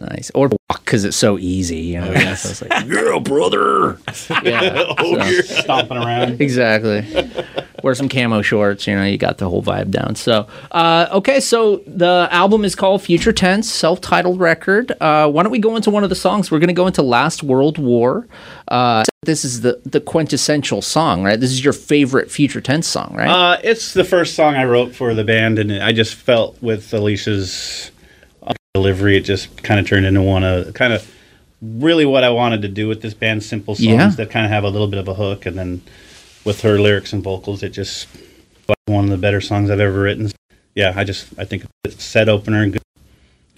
Nice. 0.00 0.30
Or 0.34 0.48
walk 0.48 0.84
because 0.84 1.04
it's 1.04 1.16
so 1.16 1.38
easy. 1.38 1.78
You 1.78 2.00
know? 2.00 2.12
yes. 2.12 2.42
So 2.42 2.48
it's 2.50 2.62
like, 2.62 2.86
yeah, 2.86 3.18
brother. 3.18 3.98
Yeah. 4.42 4.94
so- 4.98 5.60
Stomping 5.62 5.98
around. 5.98 6.40
Exactly. 6.40 7.06
Wear 7.82 7.94
some 7.94 8.08
camo 8.08 8.42
shorts. 8.42 8.86
You 8.86 8.94
know, 8.96 9.04
you 9.04 9.18
got 9.18 9.38
the 9.38 9.48
whole 9.48 9.62
vibe 9.62 9.90
down. 9.90 10.14
So, 10.14 10.46
uh, 10.70 11.08
okay. 11.12 11.40
So 11.40 11.76
the 11.86 12.28
album 12.30 12.64
is 12.64 12.74
called 12.74 13.02
Future 13.02 13.32
Tense, 13.32 13.70
self-titled 13.70 14.40
record. 14.40 14.92
Uh, 15.00 15.30
why 15.30 15.42
don't 15.42 15.52
we 15.52 15.58
go 15.58 15.76
into 15.76 15.90
one 15.90 16.02
of 16.04 16.10
the 16.10 16.16
songs? 16.16 16.50
We're 16.50 16.58
going 16.58 16.68
to 16.68 16.74
go 16.74 16.86
into 16.86 17.02
Last 17.02 17.42
World 17.42 17.78
War. 17.78 18.26
Uh, 18.68 19.04
this 19.22 19.44
is 19.44 19.60
the 19.60 19.80
the 19.84 20.00
quintessential 20.00 20.80
song, 20.80 21.22
right? 21.22 21.38
This 21.38 21.50
is 21.50 21.62
your 21.62 21.74
favorite 21.74 22.30
Future 22.30 22.60
Tense 22.60 22.86
song, 22.86 23.14
right? 23.14 23.28
Uh, 23.28 23.60
it's 23.62 23.92
the 23.92 24.04
first 24.04 24.34
song 24.34 24.54
I 24.54 24.64
wrote 24.64 24.94
for 24.94 25.12
the 25.14 25.24
band, 25.24 25.58
and 25.58 25.72
I 25.72 25.92
just 25.92 26.14
felt 26.14 26.60
with 26.62 26.92
Alicia's 26.94 27.90
delivery, 28.74 29.16
it 29.16 29.22
just 29.22 29.62
kind 29.64 29.80
of 29.80 29.86
turned 29.86 30.06
into 30.06 30.22
one 30.22 30.44
of 30.44 30.72
kind 30.74 30.92
of 30.92 31.10
really 31.60 32.06
what 32.06 32.22
I 32.22 32.30
wanted 32.30 32.62
to 32.62 32.68
do 32.68 32.86
with 32.86 33.02
this 33.02 33.14
band. 33.14 33.42
Simple 33.42 33.74
songs 33.74 33.86
Yeah. 33.86 34.08
that 34.10 34.30
kind 34.30 34.46
of 34.46 34.52
have 34.52 34.62
a 34.62 34.68
little 34.68 34.86
bit 34.86 34.98
of 35.00 35.08
a 35.08 35.14
hook, 35.14 35.44
and 35.44 35.58
then 35.58 35.80
with 36.44 36.60
her 36.62 36.78
lyrics 36.78 37.12
and 37.12 37.20
vocals, 37.22 37.62
it 37.64 37.70
just 37.70 38.06
one 38.86 39.04
of 39.04 39.10
the 39.10 39.16
better 39.16 39.40
songs 39.40 39.70
I've 39.70 39.80
ever 39.80 40.00
written. 40.00 40.30
Yeah, 40.76 40.92
I 40.94 41.02
just 41.02 41.26
I 41.36 41.44
think 41.44 41.64
it's 41.84 41.96
a 41.96 42.00
set 42.00 42.28
opener, 42.28 42.64
good, 42.68 42.82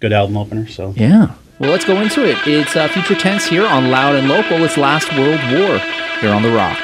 good 0.01 0.13
album 0.15 0.37
opener. 0.39 0.67
So 0.67 0.95
Yeah. 0.97 1.33
Well, 1.59 1.71
let's 1.71 1.85
go 1.85 2.01
into 2.01 2.27
it. 2.27 2.39
It's 2.47 2.75
uh, 2.75 2.89
Future 2.89 3.15
Tense 3.15 3.47
here 3.47 3.67
on 3.67 3.91
Loud 3.91 4.17
and 4.17 4.29
Local. 4.29 4.65
It's 4.65 4.77
Last 4.79 5.13
World 5.17 5.41
War 5.53 5.79
here 6.21 6.31
on 6.33 6.43
The 6.43 6.51
Rock. 6.51 6.79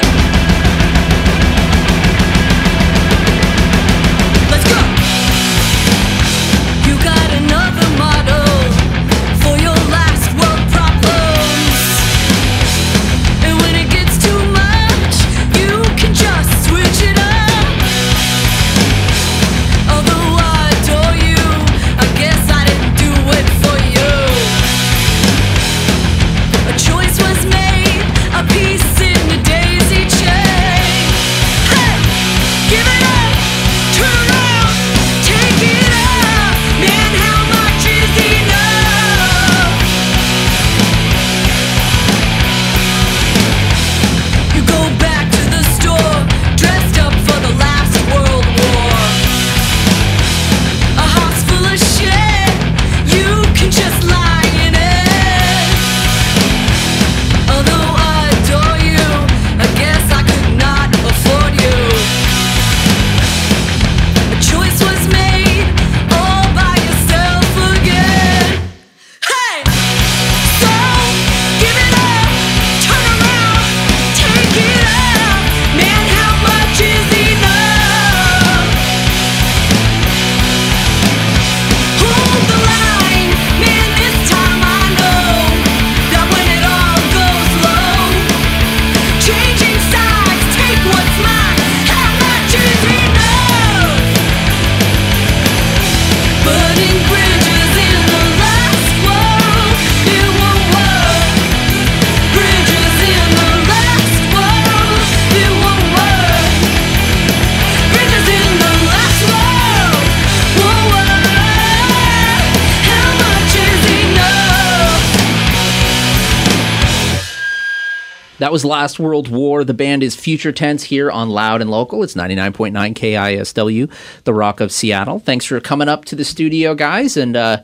That 118.39 118.53
was 118.53 118.65
Last 118.65 119.01
World 119.01 119.29
War. 119.29 119.65
The 119.65 119.75
band 119.75 120.05
is 120.05 120.15
Future 120.15 120.53
Tense 120.53 120.85
here 120.85 121.11
on 121.11 121.29
Loud 121.29 121.61
and 121.61 121.71
Local. 121.71 122.05
It's 122.05 122.15
99.9 122.15 122.95
KISW, 122.95 123.91
the 124.23 124.35
Rock 124.35 124.61
of 124.61 124.71
Seattle. 124.71 125.19
Thanks 125.19 125.45
for 125.45 125.59
coming 125.61 125.89
up 125.89 126.05
to 126.07 126.15
the 126.15 126.25
studio, 126.25 126.77
guys. 126.77 127.17
And 127.17 127.37
uh, 127.37 127.63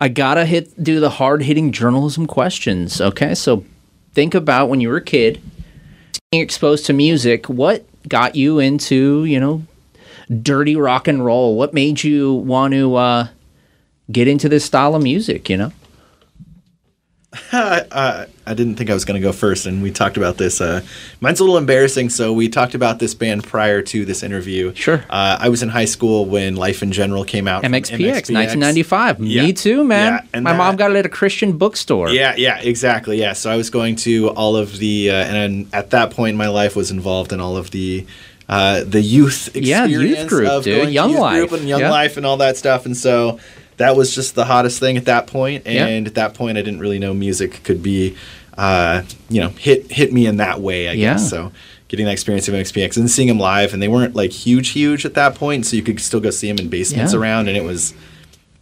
I 0.00 0.08
gotta 0.08 0.46
hit 0.46 0.82
do 0.82 0.98
the 0.98 1.10
hard 1.10 1.42
hitting 1.42 1.72
journalism 1.72 2.26
questions. 2.26 3.02
Okay, 3.02 3.34
so 3.34 3.66
think 4.14 4.34
about 4.34 4.70
when 4.70 4.80
you 4.80 4.88
were 4.88 4.96
a 4.96 5.02
kid, 5.02 5.42
being 6.30 6.42
exposed 6.42 6.86
to 6.86 6.94
music. 6.94 7.46
What 7.50 7.84
got 8.08 8.34
you 8.34 8.58
into 8.58 9.26
you 9.26 9.38
know 9.38 9.62
dirty 10.42 10.74
rock 10.74 11.06
and 11.06 11.22
roll? 11.22 11.54
What 11.56 11.74
made 11.74 12.02
you 12.02 12.32
want 12.32 12.72
to 12.72 12.96
uh, 12.96 13.28
get 14.10 14.26
into 14.26 14.48
this 14.48 14.64
style 14.64 14.94
of 14.94 15.02
music? 15.02 15.50
You 15.50 15.58
know. 15.58 15.72
uh, 17.52 18.26
I 18.46 18.54
didn't 18.54 18.74
think 18.76 18.90
I 18.90 18.94
was 18.94 19.04
going 19.06 19.20
to 19.20 19.26
go 19.26 19.32
first, 19.32 19.64
and 19.64 19.82
we 19.82 19.90
talked 19.90 20.16
about 20.18 20.36
this. 20.36 20.60
Uh, 20.60 20.82
mine's 21.20 21.40
a 21.40 21.44
little 21.44 21.56
embarrassing, 21.56 22.10
so 22.10 22.32
we 22.32 22.48
talked 22.48 22.74
about 22.74 22.98
this 22.98 23.14
band 23.14 23.42
prior 23.44 23.80
to 23.82 24.04
this 24.04 24.22
interview. 24.22 24.74
Sure. 24.74 25.04
Uh, 25.08 25.38
I 25.40 25.48
was 25.48 25.62
in 25.62 25.70
high 25.70 25.86
school 25.86 26.26
when 26.26 26.56
Life 26.56 26.82
in 26.82 26.92
General 26.92 27.24
came 27.24 27.48
out. 27.48 27.62
from 27.62 27.72
MXPX, 27.72 28.32
1995. 28.34 29.20
Yeah. 29.20 29.42
Me 29.44 29.52
too, 29.54 29.82
man. 29.82 30.12
Yeah, 30.12 30.26
and 30.34 30.44
My 30.44 30.52
that- 30.52 30.58
mom 30.58 30.76
got 30.76 30.90
it 30.90 30.96
at 30.98 31.06
a 31.06 31.08
Christian 31.08 31.56
bookstore. 31.56 32.10
Yeah, 32.10 32.34
yeah, 32.36 32.58
exactly. 32.60 33.18
Yeah, 33.18 33.32
so 33.32 33.50
I 33.50 33.56
was 33.56 33.70
going 33.70 33.96
to 33.96 34.28
all 34.30 34.56
of 34.56 34.76
the, 34.78 35.10
uh, 35.10 35.14
and 35.14 35.68
at 35.72 35.90
that 35.90 36.10
point 36.10 36.30
in 36.32 36.36
my 36.36 36.48
life 36.48 36.76
was 36.76 36.90
involved 36.90 37.32
in 37.32 37.40
all 37.40 37.56
of 37.56 37.70
the, 37.70 38.06
uh, 38.48 38.84
the 38.84 39.00
youth 39.00 39.48
Yeah, 39.56 39.86
youth 39.86 40.28
group, 40.28 40.50
of 40.50 40.64
dude. 40.64 40.90
Young 40.90 41.14
Life. 41.14 41.38
group 41.48 41.52
and 41.60 41.66
Young 41.68 41.80
Yeah. 41.80 41.90
Life 41.90 42.18
and 42.18 42.26
all 42.26 42.36
that 42.38 42.58
stuff, 42.58 42.84
and 42.84 42.94
so 42.94 43.38
that 43.78 43.96
was 43.96 44.14
just 44.14 44.34
the 44.34 44.44
hottest 44.44 44.78
thing 44.80 44.96
at 44.96 45.04
that 45.06 45.26
point. 45.26 45.66
Yeah. 45.66 45.86
And 45.86 46.06
at 46.06 46.14
that 46.14 46.34
point, 46.34 46.58
I 46.58 46.62
didn't 46.62 46.80
really 46.80 46.98
know 46.98 47.14
music 47.14 47.62
could 47.64 47.82
be, 47.82 48.16
uh, 48.58 49.02
you 49.28 49.40
know, 49.40 49.48
hit 49.50 49.90
hit 49.90 50.12
me 50.12 50.26
in 50.26 50.36
that 50.36 50.60
way. 50.60 50.88
I 50.88 50.92
Yeah. 50.92 51.14
guess 51.14 51.28
so. 51.30 51.52
Getting 51.88 52.06
that 52.06 52.12
experience 52.12 52.48
of 52.48 52.54
MXPX 52.54 52.96
and 52.96 53.10
seeing 53.10 53.28
them 53.28 53.38
live, 53.38 53.74
and 53.74 53.82
they 53.82 53.88
weren't 53.88 54.14
like 54.14 54.32
huge, 54.32 54.70
huge 54.70 55.04
at 55.04 55.14
that 55.14 55.34
point, 55.34 55.66
so 55.66 55.76
you 55.76 55.82
could 55.82 56.00
still 56.00 56.20
go 56.20 56.30
see 56.30 56.48
them 56.48 56.58
in 56.58 56.68
basements 56.68 57.12
Yeah. 57.12 57.18
around, 57.18 57.48
and 57.48 57.56
it 57.56 57.64
was 57.64 57.92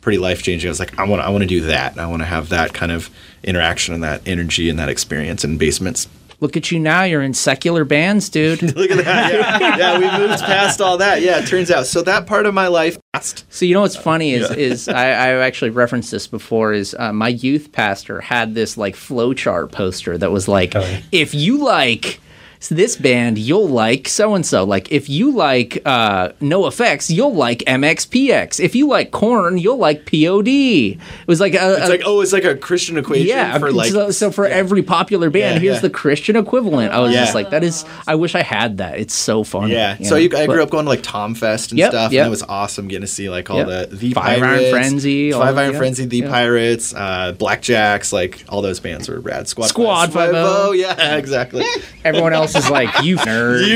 pretty 0.00 0.19
life 0.19 0.43
changing. 0.43 0.67
I 0.69 0.71
was 0.71 0.81
like, 0.81 0.99
I 0.99 1.05
want, 1.05 1.23
I 1.23 1.29
want 1.29 1.43
to 1.43 1.47
do 1.49 1.61
that. 1.62 1.99
I 1.99 2.07
want 2.07 2.23
to 2.23 2.26
have 2.26 2.49
that 2.49 2.73
kind 2.73 2.90
of 2.90 3.11
interaction 3.45 3.95
and 3.95 4.02
that 4.02 4.23
energy 4.26 4.69
and 4.71 4.79
that 4.79 4.88
experience 4.88 5.45
in 5.45 5.59
basements. 5.59 6.09
Look 6.40 6.56
at 6.56 6.70
you 6.70 6.78
now. 6.80 7.02
You're 7.02 7.23
in 7.23 7.35
secular 7.35 7.85
bands, 7.85 8.28
dude. 8.28 8.62
Look 8.76 8.90
at 8.90 9.04
that. 9.04 9.32
Yeah, 9.61 9.76
yeah, 9.76 9.99
we 9.99 10.26
moved 10.26 10.42
past 10.42 10.80
all 10.80 10.97
that. 10.99 11.20
Yeah, 11.23 11.40
it 11.42 11.47
turns 11.47 11.70
out. 11.70 11.87
So 11.87 12.02
that 12.02 12.26
part 12.26 12.47
of 12.47 12.54
my 12.54 12.66
life 12.68 12.99
passed. 13.12 13.44
So 13.52 13.64
you 13.66 13.75
know 13.75 13.82
what's 13.82 13.97
funny 13.97 14.32
is 14.32 14.49
Yeah. 14.50 14.56
is 14.56 14.88
I, 14.88 15.09
I 15.11 15.28
actually 15.47 15.70
referenced 15.70 16.11
this 16.11 16.26
before. 16.26 16.73
Is 16.73 16.97
uh, 16.99 17.12
my 17.12 17.28
youth 17.28 17.73
pastor 17.73 18.20
had 18.20 18.54
this 18.54 18.76
like 18.78 18.94
flowchart 18.97 19.70
poster 19.73 20.16
that 20.16 20.30
was 20.30 20.49
like, 20.49 20.73
if 21.12 21.35
you 21.35 21.59
like 21.59 22.20
this 22.69 22.95
band, 22.97 23.38
you'll 23.38 23.69
like 23.69 24.07
so 24.09 24.35
and 24.35 24.45
so. 24.45 24.64
Like 24.64 24.93
if 24.93 25.09
you 25.09 25.33
like 25.33 25.81
uh, 25.87 26.31
NOFX, 26.40 27.09
you'll 27.14 27.35
like 27.35 27.61
MXPX. 27.61 28.61
If 28.61 28.75
you 28.75 28.87
like 28.87 29.11
Korn, 29.11 29.57
you'll 29.59 29.79
like 29.79 30.05
POD. 30.07 30.47
It 30.49 30.99
was 31.26 31.40
like 31.40 31.55
a, 31.55 31.76
It's 31.79 31.87
a- 31.87 31.88
like 31.88 32.02
oh, 32.05 32.21
it's 32.21 32.33
like 32.33 32.45
a 32.45 32.55
Christian 32.57 32.99
equation 32.99 33.26
yeah, 33.29 33.59
for 33.59 33.73
like 33.73 33.93
so, 33.93 34.11
so 34.11 34.31
for 34.31 34.47
every 34.47 34.83
popular 34.83 35.31
band, 35.31 35.57
Yeah, 35.57 35.61
here's 35.61 35.75
yeah. 35.76 35.81
the 35.81 35.90
Christian 35.90 36.37
equivalent. 36.37 36.93
I 36.93 37.00
was 37.00 37.12
Yeah. 37.14 37.21
just 37.23 37.35
like, 37.35 37.50
that 37.50 37.64
is. 37.64 37.85
I 38.07 38.14
wish 38.17 38.35
I 38.35 38.43
had 38.43 38.79
that. 38.79 38.99
It's 38.99 39.14
so 39.14 39.43
fun. 39.45 39.69
Yeah. 39.71 39.97
you 39.99 40.05
So 40.05 40.17
you, 40.17 40.26
I 40.37 40.47
But- 40.47 40.52
grew 40.52 40.62
up 40.62 40.71
going 40.71 40.85
to 40.85 40.90
like 40.90 41.02
Tomfest 41.02 41.71
and 41.71 41.79
Yep, 41.79 41.90
stuff, 41.93 42.12
yep. 42.12 42.23
and 42.23 42.26
it 42.29 42.31
was 42.31 42.43
awesome 42.43 42.88
getting 42.88 43.02
to 43.02 43.07
see 43.07 43.31
like 43.31 43.49
all 43.50 43.59
Yep. 43.59 43.90
the 43.90 43.97
the 43.97 44.12
Five 44.12 44.43
Iron 44.43 44.71
Frenzy, 44.71 45.33
Five 45.33 45.57
Iron 45.57 45.73
yeah, 45.73 45.79
Frenzy, 45.79 46.05
the 46.07 46.19
yeah. 46.19 46.29
Pirates, 46.29 46.95
uh, 46.95 47.35
Blackjacks, 47.38 48.12
like 48.12 48.45
all 48.49 48.61
those 48.62 48.81
bands 48.81 49.09
were 49.09 49.21
rad. 49.21 49.49
Squad 49.49 49.67
Squad 49.69 50.12
Five. 50.12 50.33
O, 50.35 50.73
yeah, 50.73 51.17
exactly. 51.17 51.64
Everyone 52.05 52.33
else 52.33 52.50
is 52.54 52.71
like, 52.71 53.02
you 53.02 53.16
nerd. 53.19 53.66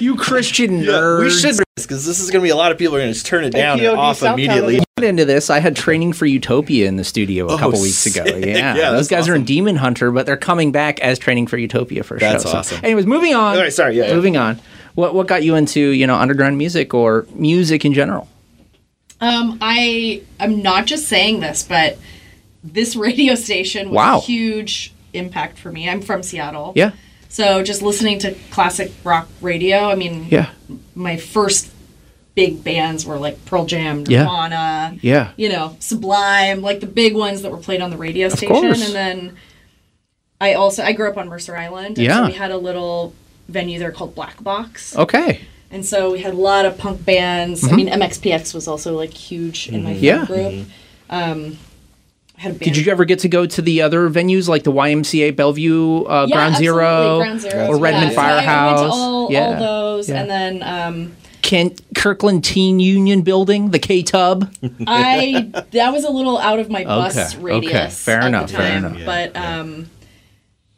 You 0.00 0.16
Christian 0.16 0.82
nerd. 0.82 1.20
we 1.24 1.30
should 1.30 1.56
because 1.76 2.06
this 2.06 2.20
is 2.20 2.30
going 2.30 2.40
to 2.40 2.44
be 2.46 2.50
a 2.50 2.56
lot 2.56 2.72
of 2.72 2.78
people 2.78 2.94
are 2.94 2.98
going 2.98 3.10
to 3.10 3.14
just 3.14 3.26
turn 3.26 3.44
it 3.44 3.50
down 3.50 3.78
and 3.80 3.88
POD 3.88 3.98
off 3.98 4.22
immediately. 4.22 4.80
Get 4.96 5.04
into 5.08 5.24
this. 5.24 5.50
I 5.50 5.58
had 5.58 5.74
training 5.76 6.12
for 6.12 6.24
Utopia 6.24 6.86
in 6.86 6.96
the 6.96 7.04
studio 7.04 7.48
a 7.48 7.54
Oh, 7.54 7.58
couple 7.58 7.80
weeks 7.82 8.06
ago. 8.06 8.24
Yeah, 8.24 8.74
Yeah, 8.76 8.90
those 8.92 9.08
that's 9.08 9.22
guys 9.26 9.28
are 9.28 9.34
in. 9.34 9.44
Demon 9.44 9.76
Hunter, 9.76 10.10
but 10.12 10.24
they're 10.24 10.36
coming 10.36 10.70
back 10.72 11.00
as 11.00 11.18
training 11.18 11.48
for 11.48 11.58
Utopia 11.58 12.02
for 12.04 12.16
a 12.16 12.20
That's 12.20 12.44
show. 12.44 12.50
So, 12.50 12.58
awesome. 12.58 12.80
anyways, 12.84 13.06
moving 13.06 13.34
on. 13.34 13.56
All 13.56 13.60
right, 13.62 13.72
sorry, 13.72 13.96
yeah, 13.98 14.06
yeah. 14.06 14.14
moving 14.14 14.36
on. 14.36 14.60
What 14.94 15.14
what 15.14 15.26
got 15.26 15.42
you 15.42 15.56
into 15.56 15.80
you 15.80 16.06
know 16.06 16.14
underground 16.14 16.56
music 16.56 16.94
or 16.94 17.26
music 17.34 17.84
in 17.84 17.92
general? 17.92 18.28
Um, 19.20 19.58
I 19.60 20.22
I'm 20.38 20.62
not 20.62 20.86
just 20.86 21.08
saying 21.08 21.40
this, 21.40 21.64
but 21.64 21.98
this 22.62 22.94
radio 22.94 23.34
station 23.34 23.88
was 23.88 23.96
Wow. 23.96 24.18
a 24.18 24.20
huge 24.20 24.93
impact 25.14 25.58
for 25.58 25.70
me. 25.72 25.88
I'm 25.88 26.02
from 26.02 26.22
Seattle. 26.22 26.72
Yeah, 26.76 26.92
So 27.28 27.62
just 27.62 27.82
listening 27.82 28.18
to 28.20 28.34
classic 28.50 28.92
rock 29.04 29.28
radio, 29.40 29.78
I 29.90 29.94
mean, 29.94 30.26
yeah, 30.30 30.50
my 30.94 31.16
first 31.16 31.70
big 32.34 32.64
bands 32.64 33.06
were 33.06 33.18
like 33.18 33.44
Pearl 33.44 33.64
Jam, 33.64 34.02
Nirvana, 34.04 34.98
yeah. 35.02 35.32
you 35.36 35.48
know, 35.48 35.76
Sublime, 35.80 36.62
like 36.62 36.80
the 36.80 36.86
big 36.86 37.14
ones 37.14 37.42
that 37.42 37.52
were 37.52 37.58
played 37.58 37.80
on 37.80 37.90
the 37.90 37.96
radio 37.96 38.28
station. 38.28 38.48
course. 38.56 38.84
And 38.86 38.94
then 38.94 39.36
I 40.40 40.54
also 40.54 40.82
I 40.82 40.92
grew 40.92 41.08
up 41.08 41.16
on 41.16 41.28
Mercer 41.28 41.56
Island. 41.56 41.98
And 41.98 41.98
Yeah. 41.98 42.18
So 42.20 42.26
we 42.26 42.32
had 42.32 42.50
a 42.50 42.56
little 42.58 43.14
venue 43.48 43.78
there 43.78 43.92
called 43.92 44.14
Black 44.16 44.42
Box. 44.42 44.96
Okay. 44.96 45.42
And 45.70 45.84
so 45.86 46.12
we 46.12 46.20
had 46.20 46.34
a 46.34 46.36
lot 46.36 46.66
of 46.66 46.76
punk 46.78 47.04
bands. 47.04 47.64
I 47.66 47.74
mean, 47.74 47.88
MXPX 47.88 48.54
was 48.54 48.66
also 48.68 48.96
like 48.96 49.12
huge 49.12 49.68
in 49.68 49.82
my 49.84 49.94
Mm-hmm. 49.94 50.24
Group. 50.26 50.66
Um, 51.10 51.38
I 51.38 51.42
had 51.44 51.48
a 51.50 51.52
band. 51.52 51.58
Did 52.42 52.76
you 52.76 52.90
ever 52.92 53.04
get 53.04 53.20
to 53.20 53.28
go 53.28 53.46
to 53.46 53.62
the 53.62 53.82
other 53.82 54.10
venues 54.10 54.48
like 54.48 54.64
the 54.64 54.72
YMCA 54.72 55.34
Bellevue 55.36 56.02
uh, 56.04 56.26
Yeah, 56.28 56.34
Ground 56.36 56.56
Zero, 56.56 57.18
Ground 57.18 57.40
Zero. 57.40 57.66
or 57.68 57.78
Redmond 57.78 58.12
yeah. 58.12 58.14
So 58.16 58.20
I- 58.20 58.24
I 58.24 58.34
went 58.34 58.44
Firehouse? 58.46 58.80
to 58.80 58.86
all, 58.88 59.32
yeah, 59.32 59.40
all 59.46 59.54
those, 59.60 60.08
yeah. 60.08 60.20
and 60.20 60.30
then 60.30 60.62
um, 60.62 61.12
Kent 61.42 61.80
Kirkland 61.94 62.44
Teen 62.44 62.80
Union 62.80 63.22
Building, 63.22 63.70
the 63.70 63.78
KTUB. 63.78 64.84
I 64.86 65.64
that 65.70 65.92
was 65.92 66.04
a 66.04 66.10
little 66.10 66.38
out 66.38 66.58
of 66.58 66.68
my 66.70 66.84
bus 66.84 67.16
Okay, 67.16 67.36
okay. 67.36 67.42
radius. 67.42 68.04
Fair 68.04 68.20
at 68.20 68.26
enough, 68.26 68.50
The 68.50 68.56
fair 68.56 68.80
time. 68.80 68.94
enough. 68.96 69.06
But 69.06 69.36
um, 69.36 69.90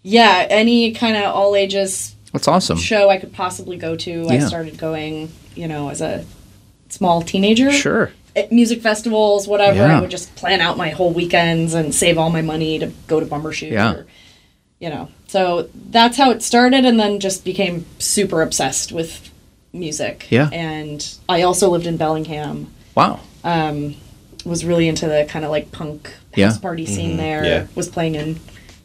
yeah, 0.03 0.47
any 0.51 0.93
kind 0.93 1.17
of 1.17 1.25
all 1.35 1.57
ages 1.57 2.15
That's 2.33 2.47
awesome. 2.49 2.79
show 2.79 3.09
I 3.09 3.17
could 3.19 3.33
possibly 3.33 3.77
go 3.77 3.97
to, 3.97 4.29
I 4.29 4.39
started 4.41 4.79
going. 4.79 5.33
You 5.55 5.69
know, 5.69 5.89
as 5.89 6.03
a 6.03 6.25
small 6.91 7.23
teenager. 7.23 7.73
Sure. 7.73 8.13
At 8.37 8.53
music 8.53 8.83
festivals, 8.83 9.49
whatever. 9.49 9.79
Yeah. 9.79 9.97
I 9.97 10.01
would 10.01 10.11
just 10.11 10.35
plan 10.37 10.61
out 10.61 10.77
my 10.77 10.91
whole 10.91 11.11
weekends 11.13 11.73
and 11.75 11.95
save 11.95 12.19
all 12.19 12.31
my 12.31 12.43
money 12.43 12.79
to 12.79 12.93
go 13.09 13.19
to 13.19 13.25
Bumbershoot 13.27 13.71
Yeah. 13.73 13.93
or 13.95 14.07
you 14.79 14.91
know. 14.91 15.09
So 15.27 15.69
that's 15.91 16.19
how 16.19 16.31
it 16.31 16.43
started, 16.43 16.85
and 16.85 17.01
then 17.01 17.19
just 17.19 17.45
became 17.45 17.87
super 17.99 18.43
obsessed 18.43 18.93
with 18.93 19.31
music. 19.73 20.27
Yeah. 20.31 20.51
And 20.53 21.07
I 21.29 21.43
also 21.43 21.71
lived 21.71 21.87
in 21.87 21.97
Bellingham. 21.97 22.69
Wow. 22.95 23.21
Um, 23.43 23.95
was 24.45 24.65
really 24.65 24.87
into 24.87 25.07
the 25.07 25.27
kind 25.29 25.45
of 25.45 25.51
like 25.51 25.73
punk 25.73 26.07
house 26.09 26.15
Yeah. 26.37 26.53
party 26.61 26.85
scene 26.87 27.15
Mhm. 27.15 27.17
there. 27.17 27.45
Yeah. 27.45 27.67
Was 27.75 27.89
playing 27.89 28.15
in 28.17 28.39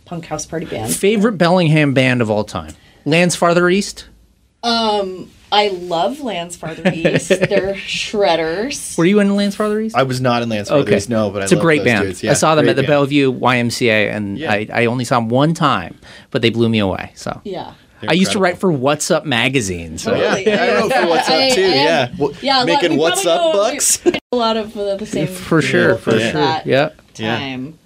punk 0.05 0.25
house 0.25 0.46
party 0.46 0.65
bands. 0.65 0.96
Favorite 0.96 1.34
Bellingham 1.38 1.93
band 1.93 2.22
of 2.22 2.29
all 2.31 2.43
time? 2.46 2.74
Lands 3.05 3.36
Farther 3.36 3.70
East? 3.70 4.05
Um, 4.63 5.29
I 5.51 5.67
love 5.70 6.22
Lands 6.22 6.55
Farther 6.55 6.91
East. 6.93 7.29
They're 7.29 7.74
shredders. 7.75 8.98
Were 8.98 9.05
you 9.05 9.20
in 9.20 9.36
Lands 9.36 9.55
Farther 9.55 9.79
East? 9.81 9.96
I 9.96 10.03
was 10.03 10.22
not 10.22 10.41
in 10.41 10.50
Lands 10.50 10.70
Farther 10.70 10.93
East, 10.96 11.10
no, 11.10 11.29
but 11.31 11.41
I 11.41 11.43
it's 11.43 11.51
a 11.51 11.58
great 11.58 11.79
those 11.79 11.86
band. 11.86 12.24
Yeah, 12.24 12.31
I 12.31 12.34
saw 12.36 12.55
them 12.55 12.70
at 12.70 12.75
the 12.75 12.84
band. 12.84 12.88
Bellevue 12.91 13.31
YMCA, 13.34 14.12
and 14.15 14.43
I, 14.43 14.67
I 14.74 14.86
only 14.86 15.05
saw 15.05 15.20
them 15.20 15.29
one 15.29 15.53
time, 15.53 15.98
but 16.31 16.41
they 16.41 16.50
blew 16.50 16.70
me 16.70 16.79
away. 16.79 17.12
So 17.15 17.41
Yeah. 17.43 17.74
I 18.08 18.13
used 18.13 18.31
to 18.31 18.39
write 18.39 18.58
for 18.58 18.72
What's 18.72 19.12
Up 19.12 19.25
magazine. 19.25 19.98
So 20.00 20.12
Totally. 20.15 20.46
Yeah, 20.48 20.63
I 20.63 20.74
wrote 20.81 20.91
for 20.93 21.05
What's 21.08 21.29
Up, 21.29 21.53
too, 21.53 21.62
I 21.62 21.65
am- 21.65 21.74
yeah. 22.12 22.15
Well, 22.17 22.31
yeah, 22.41 22.58
a 22.58 22.60
lot- 22.60 22.65
making 22.65 22.98
What's 22.98 23.25
Up 23.27 23.39
know- 23.41 23.53
bucks. 23.53 24.01
A 24.05 24.36
lot 24.36 24.58
of 24.58 24.75
uh, 24.77 24.96
the 24.96 25.05
same 25.05 25.27
for 25.27 25.62
sure, 25.62 25.98
for 25.98 26.12
sure. 26.12 26.31
that 26.31 26.65
Yeah. 26.65 26.89
time. 27.13 27.77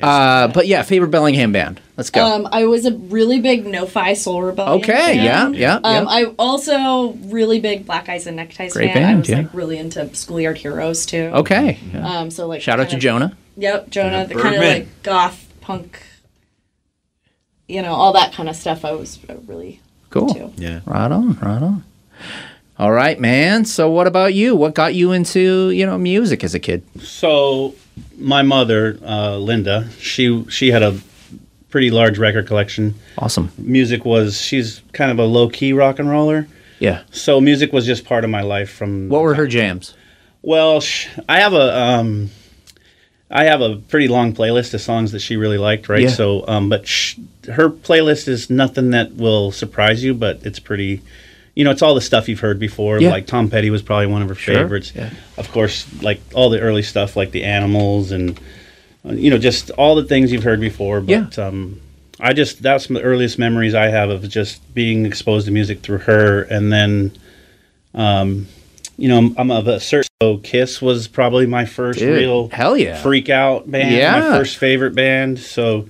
Uh, 0.00 0.48
but 0.48 0.66
yeah, 0.66 0.82
favorite 0.82 1.10
Bellingham 1.10 1.52
band. 1.52 1.80
Let's 1.96 2.10
go. 2.10 2.24
Um, 2.24 2.48
I 2.50 2.64
was 2.64 2.86
a 2.86 2.92
really 2.94 3.40
big 3.40 3.66
No-Fi 3.66 4.14
Soul 4.14 4.42
Rebellion. 4.42 4.80
Okay, 4.82 5.16
yeah, 5.16 5.42
fan. 5.44 5.54
yeah, 5.54 5.74
Um, 5.76 5.82
yeah. 5.84 6.04
I 6.08 6.24
also 6.38 7.12
really 7.26 7.60
big 7.60 7.84
Black 7.86 8.08
Eyes 8.08 8.26
and 8.26 8.36
Neckties 8.36 8.72
Great 8.72 8.92
fan. 8.92 8.96
I 8.96 9.06
band, 9.06 9.18
was 9.20 9.28
yeah. 9.28 9.36
like 9.38 9.54
really 9.54 9.78
into 9.78 10.12
Schoolyard 10.14 10.58
Heroes 10.58 11.04
too. 11.06 11.30
Okay, 11.34 11.78
yeah. 11.92 12.20
Um, 12.20 12.30
so 12.30 12.46
like 12.46 12.62
Shout 12.62 12.80
out 12.80 12.84
to 12.84 12.90
kinda- 12.90 13.02
Jonah. 13.02 13.36
Yep, 13.58 13.90
Jonah. 13.90 14.26
The 14.26 14.34
kind 14.34 14.54
of 14.56 14.62
like 14.62 15.02
goth 15.02 15.46
punk. 15.60 16.02
You 17.68 17.82
know 17.82 17.92
all 17.92 18.12
that 18.14 18.32
kind 18.32 18.48
of 18.48 18.56
stuff. 18.56 18.84
I 18.84 18.92
was 18.92 19.18
uh, 19.28 19.36
really 19.46 19.80
Cool. 20.10 20.52
Yeah. 20.56 20.80
Right 20.84 21.10
on, 21.10 21.38
right 21.38 21.62
on. 21.62 21.84
All 22.82 22.90
right, 22.90 23.20
man. 23.20 23.64
So 23.64 23.88
what 23.88 24.08
about 24.08 24.34
you? 24.34 24.56
What 24.56 24.74
got 24.74 24.92
you 24.92 25.12
into, 25.12 25.70
you 25.70 25.86
know, 25.86 25.96
music 25.96 26.42
as 26.42 26.52
a 26.52 26.58
kid? 26.58 26.82
So, 27.00 27.76
my 28.18 28.42
mother, 28.42 28.98
uh, 29.06 29.36
Linda, 29.36 29.88
she 30.00 30.44
she 30.48 30.72
had 30.72 30.82
a 30.82 30.98
pretty 31.70 31.92
large 31.92 32.18
record 32.18 32.48
collection. 32.48 32.96
Awesome. 33.16 33.52
Music 33.56 34.04
was 34.04 34.40
she's 34.40 34.82
kind 34.92 35.12
of 35.12 35.20
a 35.20 35.24
low 35.24 35.48
key 35.48 35.72
rock 35.72 36.00
and 36.00 36.10
roller. 36.10 36.48
Yeah. 36.80 37.04
So 37.12 37.40
music 37.40 37.72
was 37.72 37.86
just 37.86 38.04
part 38.04 38.24
of 38.24 38.30
my 38.30 38.42
life 38.42 38.72
from. 38.72 39.08
What 39.08 39.22
were 39.22 39.34
her 39.34 39.46
jams? 39.46 39.94
Well, 40.42 40.80
sh- 40.80 41.06
I 41.28 41.38
have 41.38 41.52
a 41.52 41.78
um, 41.78 42.30
I 43.30 43.44
have 43.44 43.60
a 43.60 43.76
pretty 43.76 44.08
long 44.08 44.34
playlist 44.34 44.74
of 44.74 44.80
songs 44.80 45.12
that 45.12 45.20
she 45.20 45.36
really 45.36 45.56
liked, 45.58 45.88
right? 45.88 46.02
Yeah. 46.02 46.08
So, 46.08 46.44
um, 46.48 46.68
but 46.68 46.88
sh- 46.88 47.14
her 47.46 47.70
playlist 47.70 48.26
is 48.26 48.50
nothing 48.50 48.90
that 48.90 49.12
will 49.12 49.52
surprise 49.52 50.02
you, 50.02 50.14
but 50.14 50.44
it's 50.44 50.58
pretty. 50.58 51.00
You 51.54 51.64
know, 51.64 51.70
it's 51.70 51.82
all 51.82 51.94
the 51.94 52.00
stuff 52.00 52.28
you've 52.28 52.40
heard 52.40 52.58
before. 52.58 52.98
Yeah. 52.98 53.10
Like 53.10 53.26
Tom 53.26 53.50
Petty 53.50 53.68
was 53.70 53.82
probably 53.82 54.06
one 54.06 54.22
of 54.22 54.28
her 54.28 54.34
Sure, 54.34 54.54
favorites. 54.54 54.92
yeah. 54.94 55.10
Of 55.36 55.50
course, 55.52 55.86
like 56.02 56.20
all 56.34 56.48
the 56.48 56.60
early 56.60 56.82
stuff, 56.82 57.14
like 57.16 57.30
the 57.30 57.44
Animals, 57.44 58.10
and 58.10 58.40
you 59.04 59.30
know, 59.30 59.36
just 59.38 59.70
all 59.72 59.94
the 59.94 60.04
things 60.04 60.32
you've 60.32 60.44
heard 60.44 60.60
before. 60.60 61.00
But 61.02 61.38
um, 61.38 61.80
I 62.20 62.32
just 62.32 62.62
that's 62.62 62.86
the 62.86 63.02
earliest 63.02 63.38
memories 63.38 63.74
I 63.74 63.88
have 63.88 64.08
of 64.10 64.26
just 64.28 64.72
being 64.74 65.04
exposed 65.04 65.44
to 65.46 65.52
music 65.52 65.80
through 65.80 65.98
her, 65.98 66.42
and 66.44 66.72
then, 66.72 67.12
um, 67.94 68.46
you 68.96 69.08
know, 69.08 69.18
I'm, 69.18 69.34
I'm 69.38 69.50
of 69.50 69.66
a 69.68 69.78
certain. 69.80 70.08
So 70.22 70.38
Kiss 70.38 70.80
was 70.80 71.08
probably 71.08 71.46
my 71.46 71.64
first 71.66 71.98
Dude, 71.98 72.16
real 72.16 72.48
hell 72.48 72.76
yeah. 72.76 73.02
freak 73.02 73.28
out 73.28 73.68
band. 73.70 73.94
Yeah. 73.94 74.20
my 74.20 74.38
first 74.38 74.56
favorite 74.56 74.94
band. 74.94 75.38
So 75.40 75.88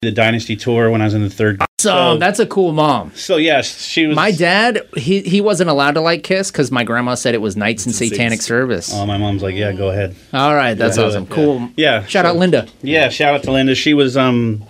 the 0.00 0.12
Dynasty 0.12 0.56
tour 0.56 0.90
when 0.90 1.00
I 1.02 1.04
was 1.04 1.14
in 1.14 1.22
the 1.22 1.30
third. 1.30 1.60
So 1.80 2.18
that's 2.18 2.40
a 2.40 2.46
cool 2.46 2.72
mom. 2.72 3.12
So 3.14 3.36
yes, 3.36 3.80
she 3.80 4.06
was. 4.06 4.16
My 4.16 4.32
dad, 4.32 4.82
he 4.96 5.20
he 5.22 5.40
wasn't 5.40 5.70
allowed 5.70 5.92
to 5.92 6.00
like 6.00 6.24
Kiss 6.24 6.50
because 6.50 6.72
my 6.72 6.82
grandma 6.82 7.14
said 7.14 7.34
it 7.34 7.40
was 7.40 7.56
Knights 7.56 7.86
in 7.86 7.92
Satanic 7.92 8.42
Service. 8.42 8.90
Oh, 8.92 9.06
my 9.06 9.16
mom's 9.16 9.44
like, 9.44 9.54
yeah, 9.54 9.70
go 9.72 9.90
ahead. 9.90 10.16
All 10.32 10.56
right, 10.56 10.74
that's 10.74 10.98
Yeah. 10.98 11.04
awesome. 11.04 11.26
Cool. 11.28 11.70
Yeah. 11.76 12.04
Shout 12.06 12.26
out 12.26 12.34
Linda. 12.36 12.66
Yeah, 12.82 13.10
shout 13.10 13.32
out 13.34 13.42
to 13.44 13.52
Linda. 13.52 13.76
She 13.76 13.94
was 13.94 14.16
um 14.16 14.64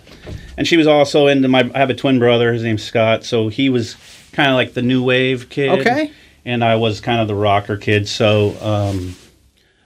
and 0.58 0.66
she 0.66 0.76
was 0.76 0.86
also 0.86 1.28
into 1.28 1.48
my 1.48 1.70
I 1.74 1.78
have 1.78 1.88
a 1.88 1.94
twin 1.94 2.18
brother, 2.18 2.52
his 2.52 2.62
name's 2.62 2.82
Scott, 2.82 3.24
so 3.24 3.48
he 3.48 3.70
was 3.70 3.96
kind 4.32 4.50
of 4.50 4.56
like 4.56 4.74
the 4.74 4.82
new 4.82 5.02
wave 5.02 5.48
kid. 5.48 5.80
Okay. 5.80 6.12
And 6.44 6.62
I 6.62 6.76
was 6.76 7.00
kind 7.00 7.22
of 7.22 7.28
the 7.28 7.34
rocker 7.34 7.78
kid, 7.78 8.06
so 8.06 8.54
um 8.60 9.16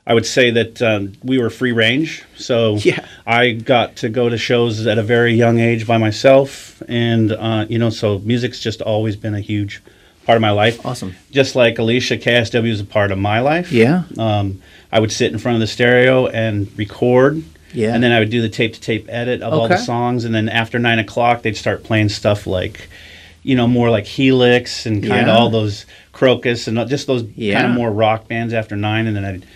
I 0.06 0.14
would 0.14 0.26
say 0.26 0.50
that 0.50 0.82
um, 0.82 1.12
we 1.22 1.38
were 1.38 1.48
free 1.50 1.72
range. 1.72 2.24
So 2.36 2.76
Yeah. 2.82 3.06
I 3.26 3.52
got 3.52 3.96
to 3.96 4.08
go 4.08 4.28
to 4.28 4.36
shows 4.36 4.84
at 4.86 4.98
a 4.98 5.02
very 5.02 5.34
young 5.34 5.58
age 5.60 5.86
by 5.86 5.96
myself 5.98 6.82
and 6.88 7.32
uh, 7.32 7.66
you 7.68 7.78
know, 7.78 7.90
so 7.90 8.18
music's 8.20 8.58
just 8.60 8.82
always 8.82 9.14
been 9.16 9.34
a 9.34 9.40
huge 9.40 9.80
part 10.26 10.36
of 10.36 10.42
my 10.42 10.50
life. 10.50 10.84
Awesome. 10.84 11.14
Just 11.30 11.54
like 11.54 11.78
Alicia, 11.78 12.16
KSW 12.18 12.68
is 12.70 12.80
a 12.80 12.84
part 12.84 13.12
of 13.12 13.18
my 13.18 13.40
life. 13.40 13.70
Yeah. 13.72 14.04
Um, 14.18 14.60
I 14.90 14.98
would 15.00 15.12
sit 15.12 15.32
in 15.32 15.38
front 15.38 15.54
of 15.56 15.60
the 15.60 15.66
stereo 15.68 16.26
and 16.26 16.66
record. 16.76 17.42
Yeah. 17.72 17.94
And 17.94 18.02
then 18.02 18.12
I 18.12 18.18
would 18.18 18.28
do 18.30 18.42
the 18.42 18.48
tape 18.50 18.74
to 18.74 18.80
tape 18.80 19.06
edit 19.08 19.40
of 19.40 19.52
all 19.52 19.66
the 19.68 19.78
songs. 19.78 20.24
And 20.24 20.34
then 20.34 20.48
after 20.48 20.78
nine 20.78 20.98
o'clock, 20.98 21.42
they'd 21.42 21.56
start 21.56 21.84
playing 21.84 22.08
stuff 22.10 22.46
like, 22.46 22.88
you 23.44 23.56
know, 23.56 23.66
more 23.66 23.88
like 23.88 24.04
Helix 24.06 24.84
and 24.84 24.96
kind 25.02 25.26
Yeah. 25.26 25.32
of 25.32 25.40
all 25.40 25.48
those 25.50 25.86
Krokus 26.12 26.68
and 26.68 26.76
just 26.88 27.06
those 27.06 27.22
kind 27.22 27.66
of 27.66 27.70
more 27.70 27.90
rock 27.90 28.28
bands 28.28 28.52
after 28.52 28.76
nine. 28.76 29.06
And 29.06 29.16
then 29.16 29.24
I'd, 29.24 29.46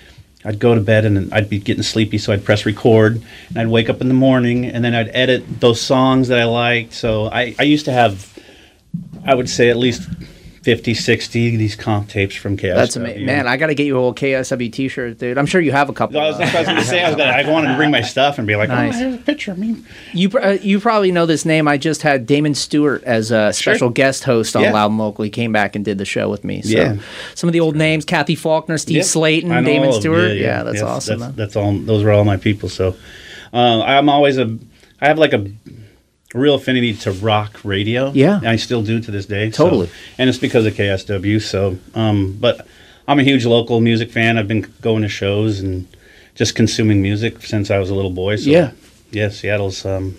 I'd 0.45 0.59
go 0.59 0.75
to 0.75 0.81
bed 0.81 1.05
and 1.05 1.33
I'd 1.33 1.49
be 1.49 1.59
getting 1.59 1.83
sleepy. 1.83 2.19
So 2.19 2.33
I'd 2.33 2.45
press 2.45 2.67
record 2.67 3.23
and 3.49 3.59
I'd 3.59 3.69
wake 3.69 3.89
up 3.89 4.01
in 4.01 4.09
the 4.09 4.15
morning 4.15 4.67
and 4.67 4.85
then 4.85 4.95
I'd 4.95 5.09
edit 5.09 5.61
those 5.61 5.81
songs 5.81 6.29
that 6.29 6.39
I 6.39 6.45
liked. 6.45 6.93
So 6.93 7.27
I, 7.27 7.55
I 7.59 7.65
used 7.65 7.87
to 7.87 7.93
have, 7.93 8.39
I 9.25 9.35
would 9.35 9.49
say 9.49 9.71
at 9.71 9.77
least 9.77 10.09
50, 10.67 10.95
60 10.95 11.57
these 11.59 11.77
comp 11.77 12.09
tapes 12.09 12.35
from 12.35 12.57
KSW. 12.57 12.75
That's 12.75 12.97
amazing, 12.97 13.25
man. 13.25 13.47
I 13.47 13.57
got 13.57 13.69
to 13.69 13.75
get 13.77 13.87
you 13.87 13.97
a 13.97 14.01
whole 14.01 14.13
KSW 14.13 14.73
T-shirt, 14.73 15.17
dude. 15.17 15.39
I'm 15.39 15.47
sure 15.47 15.61
you 15.61 15.71
have 15.71 15.89
a 15.89 15.93
couple. 15.93 16.19
I 16.19 16.25
was, 16.27 16.39
that's 16.39 16.53
was 16.53 16.67
going 16.67 16.79
to 16.79 16.85
say. 16.85 17.05
I 17.05 17.09
was 17.09 17.17
gonna, 17.17 17.31
I 17.31 17.49
wanted 17.49 17.69
to 17.69 17.77
bring 17.77 17.93
my 17.93 18.01
stuff 18.01 18.39
and 18.39 18.49
be 18.49 18.57
like, 18.57 18.69
Nice. 18.69 18.97
oh, 18.97 18.99
here's 18.99 19.15
a 19.15 19.19
picture 19.19 19.53
of 19.53 19.59
me. 19.59 19.77
You 20.13 20.29
pr- 20.29 20.41
uh, 20.41 20.53
you 20.55 20.81
probably 20.81 21.13
know 21.13 21.25
this 21.25 21.45
name. 21.45 21.69
I 21.69 21.79
just 21.79 22.03
had 22.03 22.27
Damon 22.27 22.57
Stewart 22.57 23.05
as 23.05 23.31
a 23.31 23.53
special 23.53 23.91
guest 23.91 24.25
host 24.25 24.57
on 24.57 24.65
Yeah. 24.65 24.73
Loud 24.73 24.91
and 24.91 24.99
Local. 24.99 25.23
He 25.23 25.31
came 25.31 25.53
back 25.53 25.77
and 25.77 25.85
did 25.85 25.99
the 25.99 26.05
show 26.05 26.29
with 26.29 26.43
me. 26.43 26.63
So 26.63 26.71
Yeah. 26.77 26.97
some 27.37 27.49
of 27.49 27.53
the 27.53 27.61
old 27.61 27.77
names: 27.77 28.05
Cathy 28.05 28.35
Faulkner, 28.35 28.77
Steve 28.77 28.97
Yeah. 28.97 29.03
Slaton, 29.05 29.65
Damon 29.65 29.69
all 29.69 29.85
of 29.91 29.93
them. 29.93 30.01
Stewart. 30.01 30.33
Yeah, 30.37 30.65
that's 30.65 30.79
Yes, 30.79 30.83
awesome. 30.83 31.21
That's, 31.21 31.37
that's 31.37 31.55
all. 31.57 31.79
Those 31.79 32.03
were 32.03 32.11
all 32.11 32.25
my 32.25 32.39
people. 32.39 32.69
So 32.69 32.97
uh, 33.55 33.83
I'm 33.83 34.09
always 34.09 34.37
a. 34.37 34.59
I 35.01 35.07
have 35.07 35.19
like 35.19 35.33
a 35.33 35.47
real 36.37 36.55
affinity 36.55 36.95
to 36.95 37.13
rock 37.13 37.61
radio. 37.65 38.11
Yeah. 38.15 38.37
and 38.39 38.49
I 38.49 38.57
still 38.57 38.83
do 38.83 39.01
to 39.01 39.11
this 39.11 39.27
day. 39.27 39.51
so- 39.51 39.65
Totally. 39.65 39.89
and 40.19 40.29
it's 40.29 40.39
because 40.39 40.67
of 40.67 40.75
KSW. 40.75 41.41
So, 41.43 41.79
um, 41.95 42.37
but 42.41 42.67
I'm 43.09 43.19
a 43.19 43.23
huge 43.25 43.45
local 43.47 43.81
music 43.81 44.11
fan. 44.11 44.37
I've 44.39 44.49
been 44.49 44.67
going 44.81 45.03
to 45.03 45.09
shows 45.09 45.61
and 45.61 45.87
just 46.35 46.55
consuming 46.55 47.01
music 47.03 47.43
since 47.43 47.71
I 47.71 47.79
was 47.79 47.89
a 47.91 47.95
little 47.95 48.11
boy. 48.11 48.37
So, 48.37 48.51
Yeah. 48.51 48.71
yeah, 49.11 49.29
Seattle's 49.31 49.85
um, 49.87 50.17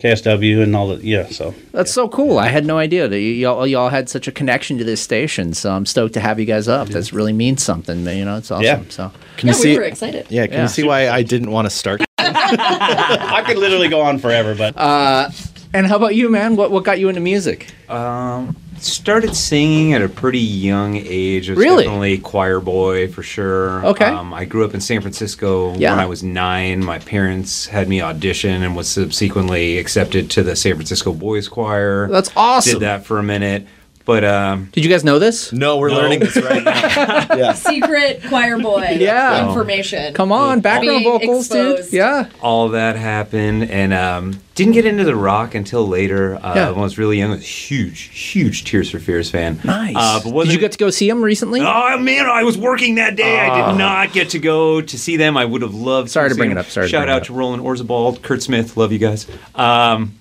KSW 0.00 0.62
and 0.62 0.76
all 0.76 0.88
the 0.88 1.04
yeah. 1.04 1.26
So 1.28 1.54
That's 1.72 1.90
so 1.90 2.06
cool. 2.08 2.38
I 2.38 2.48
had 2.48 2.66
no 2.66 2.76
idea 2.78 3.08
that 3.08 3.16
y- 3.16 3.20
y'all 3.42 3.66
y'all 3.66 3.88
had 3.88 4.08
such 4.10 4.28
a 4.28 4.32
connection 4.32 4.76
to 4.78 4.84
this 4.84 5.00
station. 5.00 5.54
So 5.54 5.72
I'm 5.72 5.86
stoked 5.86 6.12
to 6.14 6.20
have 6.20 6.38
you 6.38 6.44
guys 6.44 6.68
up. 6.68 6.88
That's 6.88 7.12
really 7.14 7.32
means 7.32 7.62
something. 7.62 8.04
man. 8.04 8.18
You 8.18 8.24
know, 8.26 8.36
it's 8.36 8.50
awesome. 8.50 8.64
Yeah. 8.64 8.82
So 8.90 9.10
Can 9.38 9.48
Yeah, 9.48 9.54
you 9.54 9.58
we 9.58 9.62
see? 9.62 9.76
were 9.78 9.84
excited. 9.84 10.26
Yeah, 10.28 10.46
can 10.46 10.54
Yeah. 10.54 10.62
you 10.62 10.68
see 10.68 10.82
why 10.84 11.08
I 11.08 11.22
didn't 11.22 11.50
want 11.50 11.64
to 11.66 11.70
start? 11.70 12.02
I 12.34 13.42
could 13.46 13.58
literally 13.58 13.88
go 13.88 14.00
on 14.02 14.18
forever, 14.18 14.54
but 14.54 14.76
Uh, 14.76 15.30
and 15.72 15.86
how 15.86 15.96
about 15.96 16.14
you, 16.14 16.28
man? 16.28 16.56
What 16.56 16.70
what 16.70 16.84
got 16.84 16.98
you 16.98 17.08
into 17.08 17.20
music? 17.20 17.72
Um, 17.88 18.56
started 18.78 19.34
singing 19.34 19.94
at 19.94 20.02
a 20.02 20.08
pretty 20.08 20.38
young 20.38 20.96
age. 20.96 21.48
I 21.48 21.52
was 21.52 21.58
Really? 21.58 21.84
Definitely 21.84 22.18
choir 22.18 22.60
boy 22.60 23.08
for 23.08 23.22
sure. 23.22 23.84
Okay. 23.86 24.04
Um, 24.04 24.34
I 24.34 24.44
grew 24.44 24.64
up 24.64 24.74
in 24.74 24.80
San 24.80 25.00
Francisco 25.00 25.74
Yeah. 25.76 25.90
when 25.92 25.98
I 26.00 26.06
was 26.06 26.22
nine. 26.22 26.84
My 26.84 26.98
parents 26.98 27.66
had 27.66 27.88
me 27.88 28.02
audition 28.02 28.62
and 28.62 28.76
was 28.76 28.88
subsequently 28.88 29.78
accepted 29.78 30.30
to 30.32 30.42
the 30.42 30.54
San 30.56 30.74
Francisco 30.74 31.12
Boys 31.14 31.48
Choir. 31.48 32.08
That's 32.10 32.30
awesome. 32.36 32.74
Did 32.74 32.82
that 32.82 33.06
for 33.06 33.18
a 33.18 33.22
minute, 33.22 33.66
but 34.06 34.24
um, 34.24 34.70
Did 34.72 34.84
you 34.84 34.90
guys 34.90 35.04
know 35.04 35.18
this? 35.18 35.52
No, 35.52 35.76
we're 35.76 35.90
No. 35.90 35.96
learning 35.96 36.20
this 36.20 36.36
right 36.36 36.62
now. 36.64 36.72
yeah. 37.36 37.52
Secret 37.52 38.22
choir 38.28 38.58
boy. 38.58 38.96
Yeah. 38.98 39.46
Information. 39.48 40.14
Come 40.14 40.32
on, 40.32 40.60
background 40.60 41.00
Being 41.04 41.18
vocals, 41.18 41.48
dude. 41.48 41.92
Yeah. 41.92 42.30
all 42.40 42.70
that 42.70 42.96
happened 42.96 43.64
and 43.70 43.92
um, 43.92 44.40
didn't 44.54 44.72
get 44.72 44.86
into 44.86 45.04
the 45.04 45.14
rock 45.14 45.54
until 45.54 45.86
later. 45.86 46.36
Uh, 46.36 46.52
Yeah. 46.54 46.70
When 46.70 46.78
I 46.78 46.82
was 46.82 46.96
really 46.96 47.18
young, 47.18 47.32
I 47.32 47.34
was 47.34 47.42
a 47.42 47.46
huge, 47.46 48.00
huge 48.02 48.64
Tears 48.64 48.88
for 48.90 48.98
Fears 48.98 49.28
fan. 49.28 49.60
Nice. 49.64 49.94
Uh, 49.98 50.20
but 50.24 50.44
Did 50.44 50.52
you 50.54 50.58
get 50.60 50.72
to 50.72 50.78
go 50.78 50.88
see 50.90 51.08
them 51.08 51.22
recently? 51.22 51.60
Oh 51.60 51.98
man, 51.98 52.26
I 52.26 52.44
was 52.44 52.56
working 52.56 52.94
that 52.94 53.16
day. 53.16 53.38
I 53.40 53.70
did 53.72 53.76
not 53.78 54.12
get 54.12 54.30
to 54.30 54.38
go 54.38 54.80
to 54.80 54.98
see 54.98 55.16
them. 55.16 55.36
I 55.36 55.44
would 55.44 55.62
have 55.62 55.74
loved. 55.74 56.10
Sorry 56.10 56.28
to 56.28 56.34
see 56.34 56.38
bring 56.38 56.50
them. 56.50 56.58
it 56.58 56.60
up. 56.60 56.66
Sorry 56.68 56.86
to 56.86 56.90
Shout 56.90 57.00
bring 57.06 57.08
it 57.08 57.12
out 57.12 57.20
up. 57.22 57.26
to 57.26 57.32
Roland 57.34 57.62
Orzabal, 57.62 58.22
Curt 58.22 58.42
Smith. 58.42 58.76
Love 58.76 58.92
you 58.92 58.98
guys. 58.98 59.26
Um, 59.56 60.14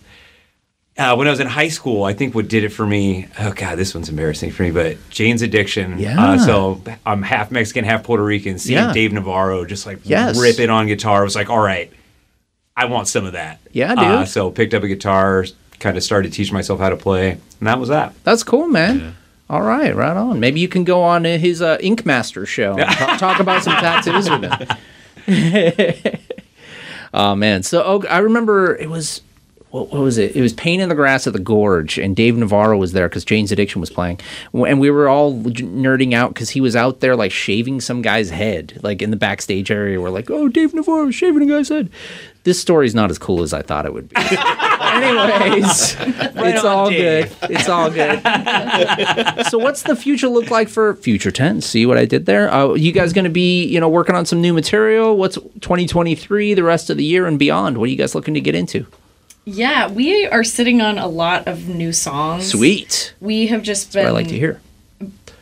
uh, 0.97 1.15
when 1.15 1.27
I 1.27 1.29
was 1.29 1.39
in 1.39 1.47
high 1.47 1.67
school, 1.67 2.03
I 2.03 2.13
think 2.13 2.33
what 2.35 2.47
did 2.47 2.63
it 2.63 2.69
for 2.69 2.85
me. 2.85 3.27
Oh 3.39 3.51
god, 3.53 3.77
this 3.77 3.93
one's 3.93 4.09
embarrassing 4.09 4.51
for 4.51 4.63
me. 4.63 4.71
But 4.71 4.97
Jane's 5.09 5.41
Addiction. 5.41 5.99
Yeah. 5.99 6.23
Uh, 6.23 6.37
so 6.37 6.81
I'm 7.05 7.21
half 7.21 7.51
Mexican, 7.51 7.83
half 7.83 8.03
Puerto 8.03 8.23
Rican. 8.23 8.57
Seeing 8.59 8.77
Yeah. 8.79 8.93
Dave 8.93 9.11
Navarro 9.13 9.65
just 9.65 9.85
like 9.85 9.99
Yes. 10.03 10.39
rip 10.39 10.59
it 10.59 10.69
on 10.69 10.87
guitar 10.87 11.21
I 11.21 11.23
was 11.23 11.35
like, 11.35 11.49
all 11.49 11.59
right. 11.59 11.91
I 12.77 12.85
want 12.85 13.07
some 13.07 13.25
of 13.25 13.33
that. 13.33 13.59
Yeah, 13.71 13.93
Uh, 13.93 14.19
dude. 14.19 14.27
so 14.27 14.51
picked 14.51 14.73
up 14.73 14.83
a 14.83 14.87
guitar, 14.89 15.45
kind 15.79 15.95
of 15.95 16.03
started 16.03 16.31
to 16.31 16.35
teach 16.35 16.51
myself 16.51 16.79
how 16.81 16.89
to 16.89 16.97
play, 16.97 17.31
and 17.31 17.67
that 17.67 17.79
was 17.79 17.87
that. 17.89 18.13
That's 18.25 18.43
cool, 18.43 18.67
man. 18.67 19.15
All 19.49 19.61
right, 19.61 19.95
right 19.95 20.17
on. 20.17 20.39
Maybe 20.41 20.59
you 20.59 20.67
can 20.67 20.83
go 20.83 21.01
on 21.01 21.23
his 21.23 21.61
uh, 21.61 21.77
Ink 21.79 22.05
Master 22.05 22.45
show 22.45 22.77
and 22.77 22.89
talk, 22.97 23.19
talk 23.19 23.39
about 23.39 23.63
some 23.63 23.73
tattoos 23.75 24.29
with 24.29 24.43
him. 25.27 26.11
oh 27.13 27.35
man, 27.35 27.63
so 27.63 27.83
oh, 27.85 28.03
I 28.09 28.17
remember 28.19 28.75
it 28.75 28.89
was 28.89 29.21
what, 29.75 29.91
what 29.91 30.01
was 30.01 30.17
it? 30.17 30.33
It 30.37 30.41
was 30.41 30.53
Pain 30.53 30.79
in 30.79 30.87
the 30.87 30.95
Grass 30.95 31.27
at 31.27 31.33
the 31.33 31.39
Gorge, 31.39 31.97
and 31.97 32.15
Dave 32.15 32.37
Navarro 32.37 32.77
was 32.77 32.93
there 32.93 33.09
because 33.09 33.25
Jane's 33.25 33.51
Addiction 33.51 33.81
was 33.81 33.89
playing, 33.89 34.21
and 34.53 34.79
we 34.79 34.89
were 34.89 35.09
all 35.09 35.33
nerding 35.33 36.13
out 36.13 36.33
because 36.33 36.51
he 36.51 36.61
was 36.61 36.77
out 36.77 37.01
there 37.01 37.13
like 37.13 37.33
shaving 37.33 37.81
some 37.81 38.01
guy's 38.01 38.29
head, 38.29 38.79
like 38.83 39.01
in 39.01 39.11
the 39.11 39.17
backstage 39.17 39.69
area. 39.69 39.99
We're 39.99 40.11
like, 40.11 40.31
"Oh, 40.31 40.47
Dave 40.47 40.73
Navarro 40.73 41.11
shaving 41.11 41.49
a 41.51 41.53
guy's 41.57 41.67
head." 41.67 41.89
This 42.43 42.57
story's 42.61 42.95
not 42.95 43.09
as 43.09 43.17
cool 43.17 43.41
as 43.41 43.51
I 43.53 43.63
thought 43.63 43.85
it 43.85 43.93
would 43.93 44.07
be. 44.07 44.15
Anyways, 44.19 45.97
it's 45.99 46.63
all 46.63 46.89
Dave. 46.89 47.37
good. 47.41 47.51
It's 47.51 47.67
all 47.67 47.89
good. 47.89 48.21
so, 49.47 49.57
what's 49.57 49.81
the 49.83 49.95
future 49.95 50.29
look 50.29 50.51
like 50.51 50.69
for 50.69 50.95
Future 50.95 51.31
Tense? 51.31 51.65
See 51.65 51.85
what 51.85 51.97
I 51.97 52.05
did 52.05 52.27
there? 52.27 52.53
Uh, 52.53 52.75
you 52.75 52.93
guys 52.93 53.11
going 53.11 53.25
to 53.25 53.29
be, 53.31 53.65
you 53.65 53.81
know, 53.81 53.89
working 53.89 54.15
on 54.15 54.25
some 54.25 54.39
new 54.39 54.53
material? 54.53 55.17
What's 55.17 55.35
2023, 55.35 56.53
the 56.53 56.63
rest 56.63 56.89
of 56.89 56.95
the 56.95 57.03
year 57.03 57.27
and 57.27 57.37
beyond? 57.37 57.77
What 57.77 57.85
are 57.85 57.91
you 57.91 57.97
guys 57.97 58.15
looking 58.15 58.35
to 58.35 58.41
get 58.41 58.55
into? 58.55 58.85
Yeah, 59.45 59.89
we 59.91 60.25
are 60.25 60.43
sitting 60.43 60.81
on 60.81 60.97
a 60.97 61.07
lot 61.07 61.47
of 61.47 61.67
new 61.67 61.93
songs. 61.93 62.49
Sweet. 62.51 63.13
We 63.19 63.47
have 63.47 63.61
just 63.61 63.93
been 63.93 64.07
I 64.07 64.09
like 64.09 64.27
to 64.29 64.37
hear. 64.37 64.59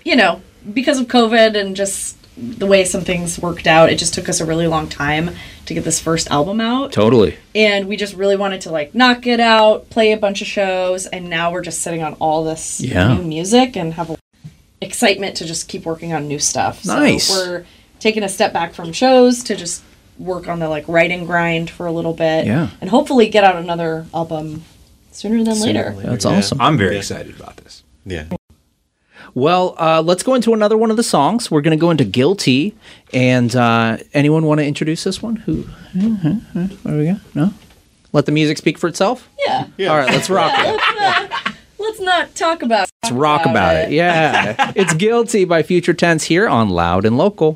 you 0.04 0.16
know, 0.16 0.42
because 0.74 1.00
of 1.00 1.08
COVID 1.08 1.56
and 1.60 1.76
just 1.76 2.18
the 2.36 2.66
way 2.66 2.84
some 2.84 3.02
things 3.02 3.40
worked 3.40 3.68
out, 3.68 3.90
it 3.90 3.96
just 3.98 4.14
took 4.14 4.28
us 4.28 4.42
a 4.42 4.46
really 4.46 4.68
long 4.68 4.90
time 4.90 5.32
to 5.66 5.74
get 5.74 5.84
this 5.86 6.00
first 6.00 6.30
album 6.30 6.60
out. 6.60 6.92
Totally. 6.92 7.38
And 7.56 7.88
we 7.88 7.96
just 7.96 8.14
really 8.16 8.36
wanted 8.36 8.62
to 8.62 8.72
like 8.72 8.94
knock 8.94 9.26
it 9.28 9.40
out, 9.40 9.90
play 9.90 10.12
a 10.12 10.18
bunch 10.18 10.42
of 10.42 10.48
shows, 10.48 11.06
and 11.06 11.30
now 11.30 11.52
we're 11.52 11.62
just 11.62 11.82
sitting 11.82 12.04
on 12.04 12.14
all 12.16 12.44
this 12.44 12.82
Yeah. 12.82 13.16
new 13.16 13.24
music 13.24 13.78
and 13.78 13.94
have 13.94 14.10
a 14.10 14.18
excitement 14.82 15.38
to 15.38 15.46
just 15.46 15.70
keep 15.70 15.86
working 15.86 16.12
on 16.12 16.28
new 16.28 16.40
stuff. 16.40 16.84
Nice. 16.86 17.28
So 17.28 17.36
we're 17.36 17.66
taking 18.02 18.24
a 18.24 18.28
step 18.30 18.52
back 18.52 18.74
from 18.74 18.92
shows 18.92 19.42
to 19.44 19.56
just 19.56 19.82
work 20.18 20.48
on 20.48 20.60
the 20.60 20.70
like 20.70 20.88
writing 20.88 21.26
grind 21.26 21.70
for 21.70 21.86
a 21.86 21.92
little 21.92 22.14
bit. 22.14 22.46
Yeah. 22.46 22.70
And 22.82 22.90
hopefully 22.90 23.30
get 23.30 23.44
out 23.44 23.56
another 23.56 24.06
album 24.14 24.64
sooner 25.12 25.44
than 25.44 25.60
later. 25.60 25.96
That's 25.98 26.26
awesome. 26.26 26.62
I'm 26.62 26.78
very 26.78 26.98
excited 26.98 27.36
about 27.40 27.58
this. 27.58 27.84
Yeah. 28.06 28.28
Well, 29.36 29.76
uh, 29.80 30.02
let's 30.02 30.22
go 30.22 30.36
into 30.36 30.54
another 30.54 30.78
one 30.78 30.92
of 30.92 30.98
the 30.98 31.04
songs. 31.04 31.50
We're 31.50 31.62
going 31.62 31.78
to 31.78 31.82
go 31.82 31.90
into 31.90 32.06
Guilty. 32.06 32.76
And 33.14 33.56
uh, 33.56 33.98
anyone 34.14 34.46
want 34.46 34.60
to 34.60 34.66
introduce 34.66 35.04
this 35.04 35.22
one? 35.22 35.38
Who? 35.38 35.66
There 35.96 36.98
we 36.98 37.06
go. 37.06 37.16
No? 37.34 37.54
Let 38.12 38.28
the 38.28 38.32
music 38.32 38.58
speak 38.58 38.78
for 38.78 38.88
itself? 38.88 39.28
Yeah. 39.40 39.68
All 39.90 39.98
right, 39.98 40.10
let's 40.10 40.30
rock 40.30 40.52
it. 40.56 40.68
Let's 40.68 41.00
not, 41.00 41.56
let's 41.80 42.00
not 42.00 42.36
talk 42.36 42.62
about 42.62 42.90
Let's 43.04 43.12
rock 43.12 43.46
about 43.46 43.76
it. 43.76 43.92
Yeah. 43.92 44.72
it's 44.76 44.94
Guilty 44.94 45.46
by 45.46 45.64
Future 45.64 45.94
Tense 45.94 46.26
here 46.26 46.48
on 46.48 46.70
Loud 46.70 47.06
and 47.06 47.18
Local. 47.18 47.56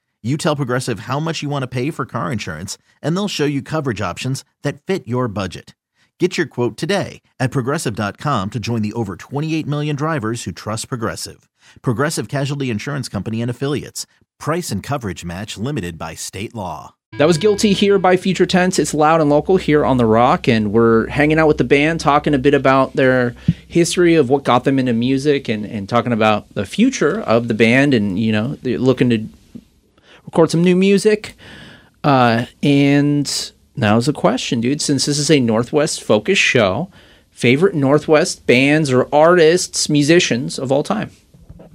You 0.23 0.37
tell 0.37 0.55
Progressive 0.55 1.01
how 1.01 1.19
much 1.19 1.41
you 1.41 1.49
want 1.49 1.63
to 1.63 1.67
pay 1.67 1.89
for 1.89 2.05
car 2.05 2.31
insurance, 2.31 2.77
and 3.01 3.15
they'll 3.15 3.27
show 3.27 3.45
you 3.45 3.63
coverage 3.63 4.01
options 4.01 4.45
that 4.61 4.83
fit 4.83 5.07
your 5.07 5.27
budget. 5.27 5.73
Get 6.19 6.37
your 6.37 6.45
quote 6.45 6.77
today 6.77 7.23
at 7.39 7.49
progressive.com 7.49 8.49
to 8.51 8.59
join 8.59 8.83
the 8.83 8.93
over 8.93 9.15
28 9.15 9.65
million 9.65 9.95
drivers 9.95 10.43
who 10.43 10.51
trust 10.51 10.89
Progressive. 10.89 11.49
Progressive 11.81 12.27
Casualty 12.27 12.69
Insurance 12.69 13.09
Company 13.09 13.41
and 13.41 13.49
Affiliates. 13.49 14.05
Price 14.37 14.69
and 14.69 14.83
coverage 14.83 15.25
match 15.25 15.57
limited 15.57 15.97
by 15.97 16.13
state 16.13 16.53
law. 16.53 16.93
That 17.17 17.25
was 17.25 17.39
Guilty 17.39 17.73
here 17.73 17.97
by 17.97 18.15
Future 18.15 18.45
Tense. 18.45 18.77
It's 18.77 18.93
loud 18.93 19.21
and 19.21 19.29
local 19.31 19.57
here 19.57 19.83
on 19.83 19.97
The 19.97 20.05
Rock, 20.05 20.47
and 20.47 20.71
we're 20.71 21.07
hanging 21.07 21.39
out 21.39 21.47
with 21.47 21.57
the 21.57 21.63
band, 21.63 21.99
talking 21.99 22.35
a 22.35 22.39
bit 22.39 22.53
about 22.53 22.93
their 22.93 23.35
history 23.67 24.13
of 24.13 24.29
what 24.29 24.43
got 24.43 24.65
them 24.65 24.77
into 24.77 24.93
music 24.93 25.49
and, 25.49 25.65
and 25.65 25.89
talking 25.89 26.13
about 26.13 26.53
the 26.53 26.65
future 26.67 27.19
of 27.21 27.47
the 27.47 27.55
band 27.55 27.95
and, 27.95 28.19
you 28.19 28.31
know, 28.31 28.57
looking 28.63 29.09
to 29.09 29.27
record 30.25 30.51
some 30.51 30.63
new 30.63 30.75
music. 30.75 31.35
Uh, 32.03 32.45
and 32.63 33.51
now's 33.75 34.07
a 34.07 34.13
question, 34.13 34.61
dude. 34.61 34.81
Since 34.81 35.05
this 35.05 35.17
is 35.17 35.29
a 35.29 35.39
Northwest 35.39 36.03
focused 36.03 36.41
show, 36.41 36.89
favorite 37.31 37.75
Northwest 37.75 38.45
bands 38.45 38.91
or 38.91 39.07
artists, 39.13 39.89
musicians 39.89 40.57
of 40.57 40.71
all 40.71 40.83
time? 40.83 41.11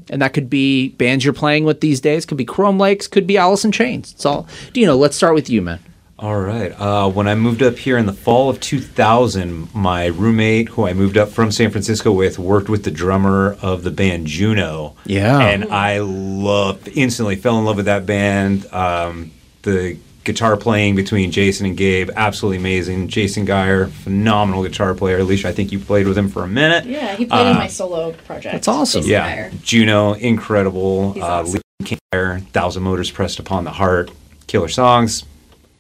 And 0.09 0.23
that 0.23 0.33
could 0.33 0.49
be 0.49 0.91
bands 0.91 1.25
you're 1.25 1.35
playing 1.35 1.65
with 1.65 1.81
these 1.81 2.01
days, 2.01 2.25
could 2.25 2.39
be 2.39 2.45
Chrome 2.45 2.79
Lakes, 2.79 3.09
could 3.09 3.27
be 3.27 3.37
Alice 3.37 3.65
in 3.65 3.73
Chains. 3.73 4.13
It's 4.13 4.25
all. 4.25 4.47
you 4.73 4.87
know, 4.87 4.97
let's 4.97 5.17
start 5.17 5.35
with 5.35 5.51
you, 5.51 5.63
man. 5.63 5.81
All 6.19 6.41
right. 6.41 6.73
Uh, 6.73 7.11
when 7.11 7.29
I 7.29 7.35
moved 7.35 7.63
up 7.63 7.77
here 7.77 7.99
in 7.99 8.07
the 8.07 8.13
fall 8.13 8.49
of 8.49 8.59
2000, 8.59 9.75
my 9.75 10.07
roommate, 10.07 10.71
who 10.71 10.87
I 10.87 10.95
moved 10.95 11.19
up 11.19 11.29
from 11.29 11.53
San 11.53 11.71
Francisco 11.71 12.11
with, 12.11 12.39
worked 12.39 12.71
with 12.71 12.85
the 12.85 12.91
drummer 12.91 13.59
of 13.61 13.83
the 13.83 13.91
band 13.91 14.27
Juno. 14.27 14.95
Yeah. 15.05 15.39
And 15.41 15.65
I 15.65 15.99
loved, 15.99 16.89
instantly 16.89 17.37
fell 17.37 17.59
in 17.59 17.67
love 17.67 17.77
with 17.77 17.85
that 17.85 18.07
band. 18.07 18.65
Um, 18.73 19.31
the 19.61 19.99
guitar 20.25 20.57
playing 20.57 20.97
between 20.97 21.31
Jason 21.33 21.67
and 21.67 21.77
Gabe, 21.77 22.09
absolutely 22.17 22.57
amazing. 22.59 23.09
Jason 23.09 23.45
Geyer, 23.45 23.89
phenomenal 23.89 24.63
guitar 24.63 24.95
player. 24.95 25.19
Alicia, 25.19 25.49
I 25.49 25.53
think 25.53 25.71
you 25.71 25.79
played 25.79 26.09
with 26.09 26.17
him 26.17 26.31
for 26.31 26.43
a 26.43 26.49
minute. 26.49 26.87
Yeah, 26.87 27.15
he 27.15 27.27
played 27.27 27.47
in 27.47 27.57
Uh, 27.57 27.59
my 27.59 27.67
solo 27.67 28.13
project. 28.13 28.55
That's 28.55 28.69
awesome. 28.69 29.03
Jason 29.03 29.13
yeah, 29.13 29.35
Geyer. 29.51 29.51
Juno, 29.63 30.15
incredible. 30.15 31.13
He's 31.13 31.23
uh, 31.23 31.27
awesome. 31.27 31.61
Lee 31.81 31.97
Kincaid, 32.13 32.49
Thousand 32.55 32.85
Motors 32.85 33.11
Pressed 33.11 33.39
Upon 33.39 33.65
the 33.65 33.71
Heart, 33.73 34.11
killer 34.47 34.69
songs. 34.69 35.25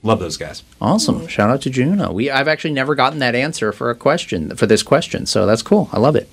Love 0.06 0.20
those 0.20 0.36
guys. 0.36 0.62
Awesome. 0.80 1.26
Shout 1.26 1.50
out 1.50 1.62
to 1.62 1.70
Juno. 1.70 2.12
We 2.12 2.30
I've 2.30 2.46
actually 2.46 2.74
never 2.74 2.94
gotten 2.94 3.18
that 3.18 3.34
answer 3.34 3.72
for 3.72 3.90
a 3.90 3.94
question 3.96 4.54
for 4.54 4.64
this 4.64 4.84
question, 4.84 5.26
so 5.26 5.46
that's 5.46 5.62
cool. 5.62 5.88
I 5.92 5.98
love 5.98 6.14
it. 6.14 6.32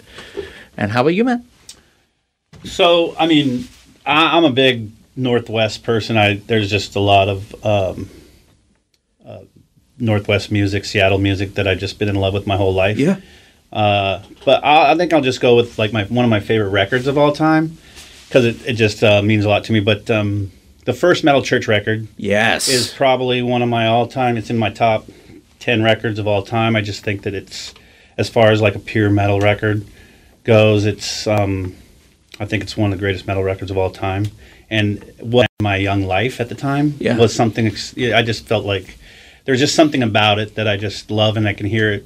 And 0.77 0.91
how 0.91 1.01
about 1.01 1.15
you, 1.15 1.23
man? 1.23 1.43
So, 2.63 3.15
I 3.17 3.25
mean, 3.25 3.67
I, 4.05 4.37
I'm 4.37 4.45
a 4.45 4.51
big 4.51 4.91
Northwest 5.15 5.81
person. 5.83 6.17
I 6.17 6.35
there's 6.35 6.69
just 6.69 6.95
a 6.95 6.99
lot 6.99 7.29
of 7.29 7.65
um, 7.65 8.09
uh, 9.25 9.39
Northwest 9.97 10.51
music, 10.51 10.85
Seattle 10.85 11.17
music 11.17 11.55
that 11.55 11.67
I've 11.67 11.79
just 11.79 11.97
been 11.97 12.09
in 12.09 12.15
love 12.15 12.35
with 12.35 12.45
my 12.45 12.57
whole 12.57 12.75
life. 12.75 12.99
Yeah. 12.99 13.17
Uh, 13.71 14.21
but 14.45 14.63
I, 14.63 14.91
I 14.91 14.95
think 14.95 15.13
I'll 15.13 15.21
just 15.21 15.41
go 15.41 15.55
with 15.55 15.79
like 15.79 15.91
my 15.91 16.03
one 16.03 16.23
of 16.23 16.29
my 16.29 16.41
favorite 16.41 16.69
records 16.69 17.07
of 17.07 17.17
all 17.17 17.31
time 17.31 17.75
because 18.27 18.45
it, 18.45 18.67
it 18.67 18.73
just 18.73 19.03
uh, 19.03 19.23
means 19.23 19.45
a 19.45 19.49
lot 19.49 19.63
to 19.63 19.73
me. 19.73 19.79
But 19.79 20.11
um, 20.11 20.51
the 20.85 20.93
first 20.93 21.23
Metal 21.23 21.41
Church 21.41 21.67
record 21.67 22.07
Yes. 22.17 22.67
is 22.67 22.91
probably 22.93 23.41
one 23.41 23.61
of 23.61 23.69
my 23.69 23.87
all 23.87 24.07
time. 24.07 24.37
It's 24.37 24.49
in 24.49 24.57
my 24.57 24.69
top 24.69 25.07
ten 25.59 25.81
records 25.83 26.19
of 26.19 26.27
all 26.27 26.43
time. 26.43 26.75
I 26.75 26.81
just 26.81 27.03
think 27.03 27.23
that 27.23 27.33
it's 27.33 27.73
as 28.17 28.29
far 28.29 28.51
as 28.51 28.61
like 28.61 28.75
a 28.75 28.79
pure 28.79 29.09
metal 29.09 29.39
record 29.39 29.85
goes. 30.43 30.85
It's 30.85 31.25
um, 31.27 31.75
I 32.39 32.45
think 32.45 32.63
it's 32.63 32.75
one 32.75 32.91
of 32.91 32.97
the 32.97 33.01
greatest 33.01 33.27
metal 33.27 33.43
records 33.43 33.71
of 33.71 33.77
all 33.77 33.89
time. 33.89 34.25
And 34.69 35.03
what 35.19 35.47
my 35.61 35.75
young 35.77 36.03
life 36.03 36.41
at 36.41 36.49
the 36.49 36.55
time 36.55 36.95
Yeah. 36.99 37.17
was 37.17 37.33
something. 37.33 37.67
I 37.67 38.21
just 38.23 38.45
felt 38.47 38.65
like 38.65 38.97
there's 39.45 39.59
just 39.59 39.75
something 39.75 40.01
about 40.03 40.39
it 40.39 40.55
that 40.55 40.67
I 40.67 40.77
just 40.77 41.11
love, 41.11 41.37
and 41.37 41.47
I 41.47 41.53
can 41.53 41.65
hear 41.67 41.91
it 41.93 42.05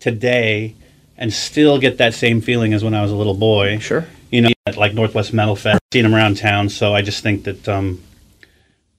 today 0.00 0.74
and 1.16 1.32
still 1.32 1.78
get 1.78 1.98
that 1.98 2.14
same 2.14 2.40
feeling 2.40 2.72
as 2.74 2.82
when 2.84 2.94
I 2.94 3.02
was 3.02 3.10
a 3.10 3.16
little 3.16 3.34
boy. 3.34 3.78
Sure. 3.78 4.04
You 4.30 4.42
know, 4.42 4.50
at 4.66 4.76
like 4.76 4.94
Northwest 4.94 5.32
Metal 5.32 5.56
Fest, 5.56 5.80
seen 5.92 6.02
them 6.04 6.14
around 6.14 6.36
town. 6.36 6.68
So 6.68 6.94
I 6.94 7.02
just 7.02 7.22
think 7.22 7.44
that 7.44 7.68
um, 7.68 8.00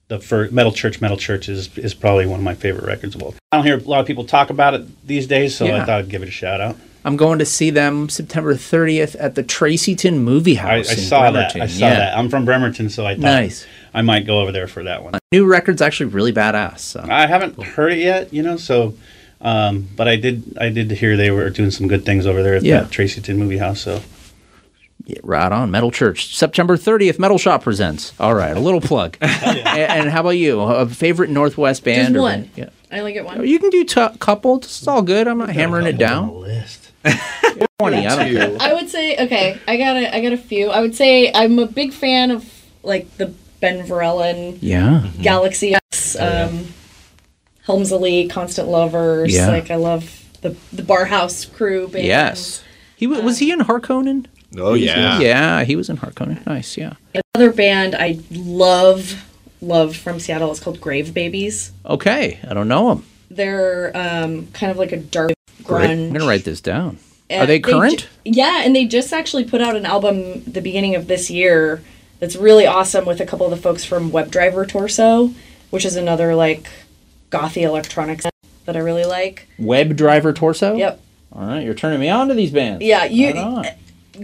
the 0.08 0.20
first 0.20 0.52
Metal 0.54 0.72
Church, 0.72 1.02
Metal 1.02 1.18
Church 1.18 1.50
is 1.50 1.76
is 1.78 1.94
probably 1.94 2.26
one 2.26 2.40
of 2.40 2.44
my 2.44 2.54
favorite 2.56 2.86
records 2.86 3.16
of 3.16 3.24
all. 3.24 3.34
I 3.52 3.58
don't 3.58 3.66
hear 3.66 3.78
a 3.78 3.82
lot 3.82 4.00
of 4.02 4.06
people 4.06 4.26
talk 4.26 4.50
about 4.50 4.74
it 4.74 5.08
these 5.08 5.28
days, 5.28 5.56
so 5.56 5.66
Yeah. 5.66 5.78
I 5.82 5.86
thought 5.86 6.00
I'd 6.00 6.10
give 6.10 6.22
it 6.24 6.28
a 6.28 6.32
shout 6.32 6.62
out. 6.62 6.78
I'm 7.04 7.18
going 7.18 7.38
to 7.38 7.46
see 7.46 7.70
them 7.70 8.10
September 8.10 8.56
30th 8.56 9.16
at 9.20 9.36
the 9.36 9.44
Tracyton 9.44 10.18
Movie 10.22 10.58
I, 10.58 10.74
I 10.74 10.78
House. 10.78 10.92
in 10.92 10.98
saw 11.04 11.30
that. 11.32 11.56
I 11.56 11.68
saw 11.68 11.86
Yeah. 11.88 11.96
that. 11.96 12.18
I'm 12.18 12.30
from 12.30 12.46
Bremerton, 12.46 12.90
so 12.90 13.06
I 13.06 13.14
thought 13.14 13.22
Nice. 13.22 13.66
I 13.94 14.02
might 14.02 14.26
go 14.26 14.40
over 14.40 14.52
there 14.52 14.68
for 14.68 14.84
that 14.84 15.04
one. 15.04 15.14
New 15.32 15.46
record's 15.46 15.82
actually 15.84 16.08
really 16.08 16.34
badass. 16.34 16.80
So. 16.80 17.06
I 17.08 17.28
haven't 17.28 17.62
heard 17.62 17.92
it 17.94 18.00
yet, 18.00 18.34
you 18.34 18.42
know. 18.42 18.58
So, 18.58 18.96
um, 19.42 19.88
but 19.96 20.08
I 20.08 20.16
did. 20.16 20.58
I 20.60 20.70
did 20.70 20.90
hear 20.92 21.16
they 21.16 21.30
were 21.30 21.50
doing 21.52 21.70
some 21.72 21.88
good 21.88 22.06
things 22.06 22.26
over 22.26 22.42
there 22.42 22.56
at 22.56 22.64
Yeah. 22.64 22.82
the 22.82 22.90
Tracyton 22.90 23.36
Movie 23.38 23.60
House. 23.60 23.82
So 23.82 24.02
Yeah, 25.06 25.20
right 25.24 25.52
on. 25.52 25.70
Metal 25.72 25.92
Church. 25.92 26.36
September 26.36 26.78
30th, 26.78 27.20
Metal 27.20 27.38
Shop 27.38 27.64
presents. 27.64 28.14
All 28.20 28.34
right, 28.34 28.56
a 28.56 28.60
little 28.60 28.82
plug. 28.82 29.18
and, 29.22 29.60
and 29.68 30.10
how 30.10 30.22
about 30.22 30.32
you? 30.32 30.60
A 30.62 30.88
favorite 30.88 31.30
Northwest 31.30 31.84
band? 31.84 32.14
Just 32.14 32.18
or 32.18 32.22
one. 32.22 32.50
Yeah. 32.56 32.70
I 32.92 33.00
only 33.00 33.14
get 33.14 33.24
one. 33.26 33.46
You 33.46 33.60
can 33.60 33.70
do 33.70 33.86
a 33.98 34.18
couple. 34.18 34.58
It's 34.58 34.88
all 34.88 35.02
good. 35.02 35.28
I'm 35.28 35.38
not 35.38 35.50
hammering 35.50 35.86
it 35.86 35.98
down. 35.98 36.34
list. 36.42 36.92
20. 37.80 37.98
I 38.08 38.32
don't. 38.34 38.62
I 38.62 38.74
would 38.74 38.90
say 38.90 39.16
okay. 39.26 39.60
I 39.68 39.78
got 39.78 39.96
a 39.98 40.16
I 40.16 40.22
got 40.22 40.32
a 40.34 40.38
few. 40.38 40.70
I 40.70 40.82
would 40.82 40.96
say 40.96 41.32
I'm 41.34 41.60
a 41.60 41.68
big 41.68 41.94
fan 41.94 42.32
of 42.32 42.50
like 42.84 43.18
the 43.18 43.34
Ben 43.60 43.86
Verellen, 43.86 44.58
Yeah. 44.62 45.08
Galaxy 45.22 45.76
X, 45.76 46.16
um, 46.20 46.68
Helms 47.66 47.92
Alee, 47.92 48.28
Constant 48.28 48.70
Lovers. 48.70 49.34
Yeah. 49.36 49.50
Like 49.50 49.70
I 49.72 49.76
love 49.76 50.24
the 50.42 50.56
the 50.72 50.84
Bar 50.84 51.06
House 51.06 51.46
crew 51.46 51.88
band. 51.88 52.06
Yes. 52.06 52.64
He 52.96 53.08
wa- 53.08 53.20
was 53.20 53.40
he 53.40 53.52
in 53.52 53.60
Harkonnen? 53.60 54.28
Oh 54.58 54.74
yeah. 54.74 55.20
Yeah, 55.20 55.64
he 55.64 55.76
was 55.76 55.90
in 55.90 55.98
Harkonnen. 55.98 56.46
Nice. 56.46 56.78
Yeah. 56.78 56.94
Another 57.34 57.52
band 57.54 57.96
I 57.96 58.20
love, 58.32 59.24
love 59.62 59.96
from 59.96 60.20
Seattle 60.20 60.52
is 60.52 60.60
called 60.60 60.80
Grave 60.82 61.14
Babies. 61.14 61.72
Okay. 61.86 62.40
I 62.48 62.54
don't 62.54 62.68
know 62.68 62.90
them. 62.90 63.06
They're 63.30 63.92
um, 63.96 64.48
kind 64.54 64.72
of 64.72 64.78
like 64.78 64.92
a 64.92 64.98
dark 64.98 65.32
Great. 65.64 65.90
grunge. 65.90 66.08
I'm 66.08 66.14
gonna 66.14 66.28
write 66.28 66.46
this 66.46 66.62
down. 66.62 66.98
Are 67.30 67.42
And 67.42 67.50
they 67.50 67.60
ju- 67.60 67.72
current? 67.72 68.08
yeah, 68.24 68.62
and 68.64 68.76
they 68.76 68.86
just 68.86 69.12
actually 69.12 69.46
put 69.46 69.60
out 69.62 69.76
an 69.76 69.86
album 69.86 70.44
the 70.46 70.62
beginning 70.62 70.96
of 70.96 71.08
this 71.08 71.30
year 71.32 71.82
that's 72.20 72.36
really 72.36 72.66
awesome 72.68 73.06
with 73.06 73.20
a 73.20 73.26
couple 73.26 73.46
of 73.46 73.50
the 73.52 73.58
folks 73.58 73.84
from 73.84 74.12
WebDriver 74.12 74.68
Torso, 74.68 75.32
which 75.72 75.86
is 75.86 75.96
another 75.96 76.36
like 76.36 76.70
gothy 77.32 77.64
electronics 77.64 78.26
that 78.66 78.76
I 78.76 78.80
really 78.80 79.06
like. 79.06 79.48
WebDriver 79.60 80.36
Torso. 80.36 80.76
Yep. 80.76 81.02
All 81.34 81.46
right, 81.48 81.64
you're 81.66 81.74
turning 81.74 82.00
me 82.00 82.10
on 82.10 82.28
to 82.30 82.34
these 82.36 82.52
bands. 82.52 82.84
Yeah, 82.86 83.06
you 83.06 83.28
Right 83.28 83.38
on. 83.38 83.66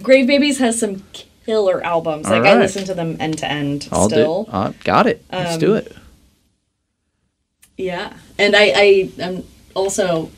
Grave 0.02 0.28
Babies 0.28 0.60
has 0.60 0.80
some 0.80 1.04
killer 1.46 1.84
albums. 1.84 2.28
All 2.28 2.34
like 2.40 2.44
I 2.44 2.58
listen 2.58 2.86
to 2.86 2.94
them 2.94 3.18
end 3.20 3.38
to 3.40 3.52
end 3.52 3.88
I'll 3.92 4.08
still. 4.10 4.44
do. 4.46 4.52
Uh, 4.52 4.74
got 4.84 5.08
it. 5.08 5.24
Let's 5.32 5.58
do 5.58 5.72
Um, 5.72 5.78
it. 5.78 5.96
Yeah, 7.78 8.14
and 8.38 8.56
I, 8.56 8.72
I 8.76 9.12
am 9.20 9.44
also 9.74 10.30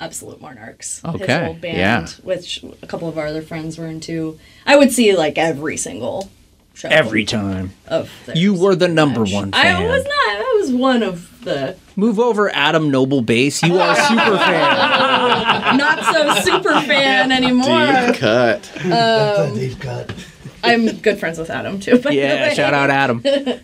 Absolute 0.00 0.40
Monarchs. 0.40 1.00
His 1.00 1.22
Okay, 1.22 1.46
old 1.48 1.60
band, 1.60 1.76
yeah. 1.76 2.06
which 2.22 2.62
a 2.82 2.86
couple 2.86 3.08
of 3.08 3.18
our 3.18 3.26
other 3.26 3.42
friends 3.42 3.78
were 3.78 3.86
into. 3.86 4.38
I 4.64 4.76
would 4.76 4.92
see 4.92 5.16
like 5.16 5.38
every 5.38 5.76
single 5.76 6.30
show. 6.74 6.88
Every 6.88 7.24
time. 7.24 7.72
Of 7.88 8.10
You 8.32 8.54
were 8.54 8.76
the 8.76 8.86
number 8.86 9.24
one 9.24 9.50
fan. 9.50 9.76
I 9.82 9.86
was 9.88 10.04
not. 10.04 10.12
I 10.14 10.56
was 10.60 10.72
one 10.72 11.02
of 11.02 11.44
the 11.44 11.76
Move 11.98 12.20
over, 12.20 12.48
Adam 12.54 12.92
Noble 12.92 13.22
Bass. 13.22 13.60
You 13.60 13.76
are 13.80 13.90
a 13.90 13.96
super 13.96 14.38
fan. 14.38 15.76
not 15.78 16.04
so 16.04 16.34
super 16.42 16.80
fan 16.82 17.32
anymore. 17.32 18.12
Deep 18.12 18.20
cut. 18.20 18.70
Um, 18.86 20.16
I'm 20.62 20.86
good 20.98 21.18
friends 21.18 21.38
with 21.40 21.50
Adam 21.50 21.80
too. 21.80 21.98
By 21.98 22.10
the 22.10 22.14
Yeah, 22.14 22.48
way. 22.50 22.54
shout 22.54 22.72
out 22.72 22.90
Adam. 22.90 23.20
yeah. 23.24 23.58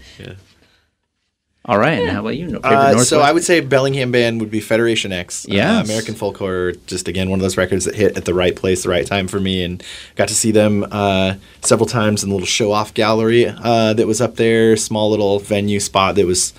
All 1.66 1.78
right, 1.78 2.00
and 2.00 2.10
how 2.10 2.20
about 2.20 2.36
you? 2.36 2.48
No, 2.48 2.58
Uh, 2.58 2.98
so 2.98 3.20
I 3.20 3.30
would 3.32 3.44
say 3.44 3.60
Bellingham 3.60 4.10
band 4.12 4.40
would 4.40 4.50
be 4.50 4.60
Federation 4.60 5.12
X. 5.12 5.46
Uh, 5.48 5.80
American 5.84 6.14
Folklore, 6.16 6.72
just 6.86 7.06
again 7.06 7.30
one 7.30 7.38
of 7.38 7.42
those 7.42 7.56
records 7.56 7.84
that 7.84 7.94
hit 7.94 8.16
at 8.18 8.24
the 8.24 8.34
right 8.34 8.54
place, 8.56 8.82
the 8.82 8.88
right 8.90 9.06
time 9.06 9.28
for 9.28 9.38
me, 9.38 9.62
and 9.62 9.80
got 10.16 10.26
to 10.28 10.34
see 10.34 10.50
them 10.50 10.84
uh, 10.90 11.36
several 11.62 11.86
times 11.86 12.24
in 12.24 12.30
the 12.30 12.34
little 12.34 12.46
show 12.46 12.72
off 12.72 12.92
gallery 12.94 13.46
uh, 13.46 13.94
that 13.94 14.06
was 14.08 14.20
up 14.20 14.34
there, 14.36 14.76
small 14.76 15.08
little 15.10 15.38
venue 15.38 15.78
spot 15.78 16.16
that 16.16 16.26
was. 16.26 16.52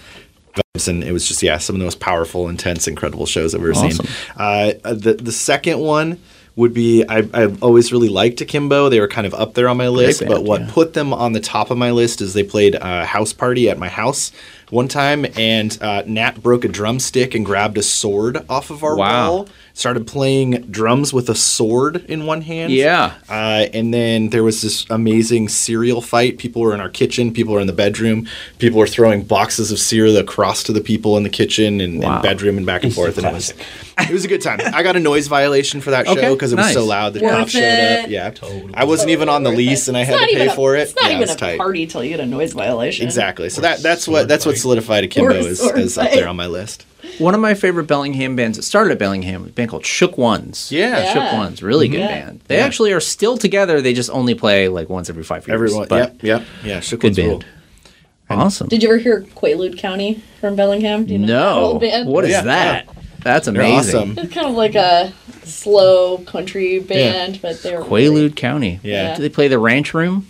Vibes, 0.55 0.87
And 0.87 1.03
it 1.03 1.11
was 1.11 1.27
just 1.27 1.41
yeah, 1.43 1.57
some 1.57 1.75
of 1.75 1.79
the 1.79 1.85
most 1.85 1.99
powerful, 1.99 2.49
intense, 2.49 2.87
incredible 2.87 3.25
shows 3.25 3.53
I've 3.55 3.61
ever 3.61 3.71
Awesome. 3.71 3.91
seen. 3.91 4.07
Uh, 4.37 4.73
the 4.83 5.13
the 5.21 5.31
second 5.31 5.79
one 5.79 6.19
would 6.57 6.73
be 6.73 7.03
I, 7.09 7.17
I've 7.33 7.61
always 7.61 7.91
really 7.91 8.07
liked 8.07 8.39
Akimbo. 8.39 8.87
They 8.89 9.01
were 9.01 9.09
kind 9.09 9.27
of 9.27 9.33
up 9.33 9.55
there 9.55 9.67
on 9.67 9.75
my 9.75 9.89
list, 9.89 10.21
band, 10.21 10.29
but 10.31 10.43
what 10.43 10.61
yeah. 10.61 10.69
put 10.71 10.93
them 10.93 11.13
on 11.13 11.33
the 11.33 11.41
top 11.41 11.69
of 11.69 11.77
my 11.77 11.91
list 11.91 12.21
is 12.21 12.33
they 12.33 12.43
played 12.43 12.75
a 12.75 13.05
house 13.05 13.33
party 13.33 13.69
at 13.69 13.77
my 13.77 13.89
house 13.89 14.31
one 14.69 14.87
time, 14.87 15.25
and 15.37 15.77
uh, 15.81 16.03
Nat 16.07 16.41
broke 16.41 16.63
a 16.63 16.69
drumstick 16.69 17.35
and 17.35 17.45
grabbed 17.45 17.77
a 17.77 17.83
sword 17.83 18.45
off 18.49 18.69
of 18.69 18.83
our 18.85 18.95
Wow. 18.95 19.31
wall. 19.31 19.49
Started 19.77 20.07
playing 20.07 20.61
drums 20.71 21.11
with 21.11 21.29
a 21.29 21.35
sword 21.35 22.05
in 22.05 22.25
one 22.25 22.39
hand. 22.39 22.71
Yeah. 22.71 23.15
Uh, 23.27 23.65
and 23.73 23.93
then 23.93 24.29
there 24.29 24.41
was 24.41 24.61
this 24.61 24.85
amazing 24.89 25.49
cereal 25.49 25.99
fight. 26.01 26.37
People 26.37 26.61
were 26.61 26.73
in 26.73 26.79
our 26.79 26.87
kitchen. 26.87 27.33
People 27.33 27.53
were 27.55 27.59
in 27.59 27.67
the 27.67 27.73
bedroom. 27.73 28.25
People 28.57 28.79
were 28.79 28.87
throwing 28.87 29.23
boxes 29.23 29.73
of 29.73 29.79
cereal 29.79 30.15
across 30.15 30.63
to 30.63 30.71
the 30.71 30.79
people 30.79 31.17
in 31.17 31.23
the 31.23 31.29
kitchen 31.29 31.81
and, 31.81 32.01
Wow. 32.01 32.13
and 32.13 32.23
bedroom 32.23 32.55
and 32.55 32.65
back 32.65 32.85
and 32.85 32.93
forth. 32.99 33.17
And 33.17 33.27
it 33.27 33.33
was 33.33 33.53
it 33.99 34.11
was 34.11 34.23
a 34.23 34.29
good 34.29 34.41
time. 34.41 34.61
I 34.73 34.81
got 34.81 34.95
a 34.95 34.99
noise 35.01 35.27
violation 35.27 35.81
for 35.81 35.91
that 35.91 36.07
Okay, 36.07 36.21
show 36.21 36.33
because 36.35 36.53
it 36.53 36.55
was 36.55 36.71
so 36.71 36.85
loud. 36.85 37.13
The 37.13 37.19
Worth 37.19 37.31
cops 37.33 37.51
showed 37.51 38.03
up. 38.05 38.09
Yeah, 38.09 38.29
Totally. 38.29 38.73
I 38.75 38.85
wasn't 38.85 39.09
even 39.09 39.27
on 39.27 39.43
the 39.43 39.51
lease, 39.51 39.89
and 39.89 39.97
I 39.97 40.01
It's 40.03 40.09
had 40.09 40.19
to 40.29 40.35
pay 40.35 40.47
a- 40.47 40.53
for 40.53 40.77
it. 40.77 40.83
It's 40.83 40.95
not 40.95 41.05
yeah, 41.09 41.17
even 41.17 41.23
it's 41.23 41.33
a 41.33 41.37
tight. 41.37 41.57
party 41.57 41.85
till 41.85 42.01
you 42.01 42.11
get 42.11 42.21
a 42.21 42.25
noise 42.25 42.53
violation. 42.53 43.05
Exactly. 43.05 43.49
So 43.49 43.59
that 43.59 43.83
that's 43.83 44.07
what 44.07 44.29
that's 44.29 44.45
what 44.45 44.55
solidified 44.57 45.03
Akimbo 45.03 45.33
Or 45.33 45.37
is, 45.37 45.59
is 45.59 45.97
up 45.97 46.11
there 46.13 46.29
on 46.29 46.37
my 46.37 46.47
list. 46.47 46.85
One 47.19 47.33
of 47.33 47.39
my 47.41 47.53
favorite 47.53 47.85
Bellingham 47.85 48.35
bands 48.35 48.57
that 48.57 48.63
started 48.63 48.91
at 48.91 48.99
Bellingham 48.99 49.41
was 49.43 49.51
a 49.51 49.53
band 49.53 49.69
called 49.69 49.85
Shook 49.85 50.17
Ones. 50.17 50.71
Yeah. 50.71 50.97
Yeah. 50.97 51.13
Shook 51.13 51.33
Ones, 51.39 51.63
really 51.63 51.87
good 51.87 51.99
Yeah. 52.01 52.07
band. 52.07 52.41
They 52.47 52.57
Yeah. 52.57 52.65
actually 52.65 52.91
are 52.93 52.99
still 52.99 53.37
together. 53.37 53.81
They 53.81 53.93
just 53.93 54.09
only 54.09 54.35
play 54.35 54.67
like 54.67 54.89
once 54.89 55.09
every 55.09 55.23
five 55.23 55.47
years. 55.47 55.53
Everyone. 55.55 55.87
but 55.89 55.97
Yep. 55.97 56.23
Yep. 56.23 56.43
Yeah. 56.63 56.79
Shook 56.81 56.99
good 57.01 57.07
Ones 57.09 57.17
rule. 57.19 57.39
band. 57.39 57.45
Awesome. 58.41 58.67
Did 58.67 58.81
you 58.83 58.89
ever 58.89 58.97
hear 58.97 59.21
Quaalude 59.35 59.77
County 59.77 60.21
from 60.41 60.55
Bellingham? 60.55 61.05
Do 61.05 61.13
you 61.13 61.19
know 61.19 61.27
no, 61.27 61.59
old 61.73 61.81
band? 61.81 62.09
what 62.09 62.25
is 62.25 62.31
Yeah, 62.31 62.41
that? 62.41 62.89
That's 63.23 63.47
amazing. 63.47 63.75
awesome. 63.95 64.15
It's 64.17 64.33
kind 64.33 64.47
of 64.47 64.53
like 64.55 64.75
a 64.75 65.13
slow 65.43 66.17
country 66.19 66.79
band, 66.79 67.39
but 67.41 67.61
they're 67.63 67.81
Quaalude 67.81 68.35
County. 68.35 68.79
Yeah. 68.83 69.15
Do 69.15 69.21
they 69.21 69.29
play 69.29 69.47
the 69.47 69.59
Ranch 69.59 69.93
Room? 69.93 70.27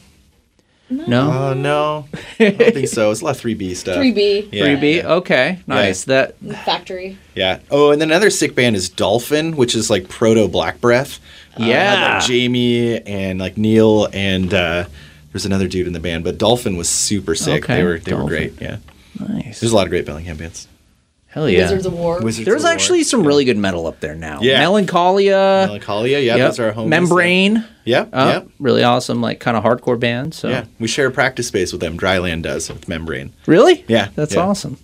No. 0.90 1.32
Oh 1.32 1.54
no, 1.54 2.08
I 2.40 2.50
don't 2.52 2.74
think 2.74 2.88
so. 2.88 3.10
It's 3.12 3.22
a 3.22 3.26
lot 3.26 3.36
of 3.36 3.42
3B 3.42 3.76
stuff. 3.76 3.96
three 3.96 4.12
B 4.12 4.48
Yeah. 4.52 4.66
3B. 4.66 5.04
Okay, 5.04 5.60
nice. 5.66 6.04
That 6.04 6.38
factory. 6.64 7.18
Yeah. 7.34 7.60
Oh, 7.72 7.92
and 7.92 8.00
then 8.00 8.12
another 8.12 8.30
sick 8.30 8.54
band 8.54 8.76
is 8.76 8.88
Dolphin, 8.90 9.56
which 9.58 9.74
is 9.76 9.90
like 9.90 10.08
proto 10.10 10.48
Black 10.48 10.80
Breath. 10.82 11.20
Uh, 11.58 11.62
had, 11.64 11.68
Yeah. 11.70 12.14
like 12.18 12.26
Jamie 12.28 13.02
and 13.02 13.40
like 13.40 13.58
Neil 13.58 14.08
and 14.14 14.54
uh, 14.54 14.86
there's 15.32 15.46
another 15.46 15.68
dude 15.68 15.88
in 15.88 15.94
the 15.94 16.00
band, 16.00 16.24
but 16.24 16.38
Dolphin 16.38 16.78
was 16.78 16.88
super 16.88 17.34
sick. 17.36 17.64
Okay, 17.64 17.78
They 17.78 17.84
were 17.84 18.00
they 18.00 18.14
were 18.14 18.26
great. 18.26 18.62
Yeah. 18.62 18.78
nice. 19.20 19.60
There's 19.62 19.72
a 19.72 19.76
lot 19.76 19.84
of 19.88 19.90
great 19.90 20.06
Bellingham 20.06 20.38
bands. 20.38 20.68
Hell 21.36 21.50
yeah. 21.50 21.64
Wizards 21.64 21.86
of 21.86 21.92
War. 21.94 22.22
Wizards 22.22 22.46
There's 22.46 22.62
of 22.64 22.68
War. 22.68 22.72
actually 22.74 23.04
some 23.04 23.28
really 23.28 23.44
good 23.44 23.58
metal 23.58 23.88
up 23.88 24.00
there 24.00 24.16
now. 24.16 24.40
Yeah. 24.42 24.60
Melancholia. 24.60 25.66
Melancholia. 25.68 26.20
Yeah, 26.20 26.38
Yep. 26.38 26.48
those 26.48 26.60
are 26.60 26.66
our 26.68 26.74
homies. 26.74 26.88
Membrane. 26.88 27.66
Yeah. 27.84 28.06
Uh, 28.14 28.26
Yeah. 28.28 28.42
Really 28.58 28.84
awesome, 28.84 29.22
like 29.22 29.42
kind 29.42 29.58
of 29.58 29.64
hardcore 29.64 30.00
band. 30.00 30.34
So 30.34 30.48
Yeah. 30.48 30.64
We 30.80 30.88
share 30.88 31.08
a 31.08 31.12
practice 31.12 31.48
space 31.48 31.72
with 31.74 31.82
them. 31.82 31.98
Dryland 32.00 32.44
does 32.44 32.70
with 32.70 32.88
Membrane. 32.88 33.34
really, 33.48 33.84
Yeah, 33.90 34.08
that's 34.16 34.34
yeah. 34.36 34.42
awesome. 34.42 34.78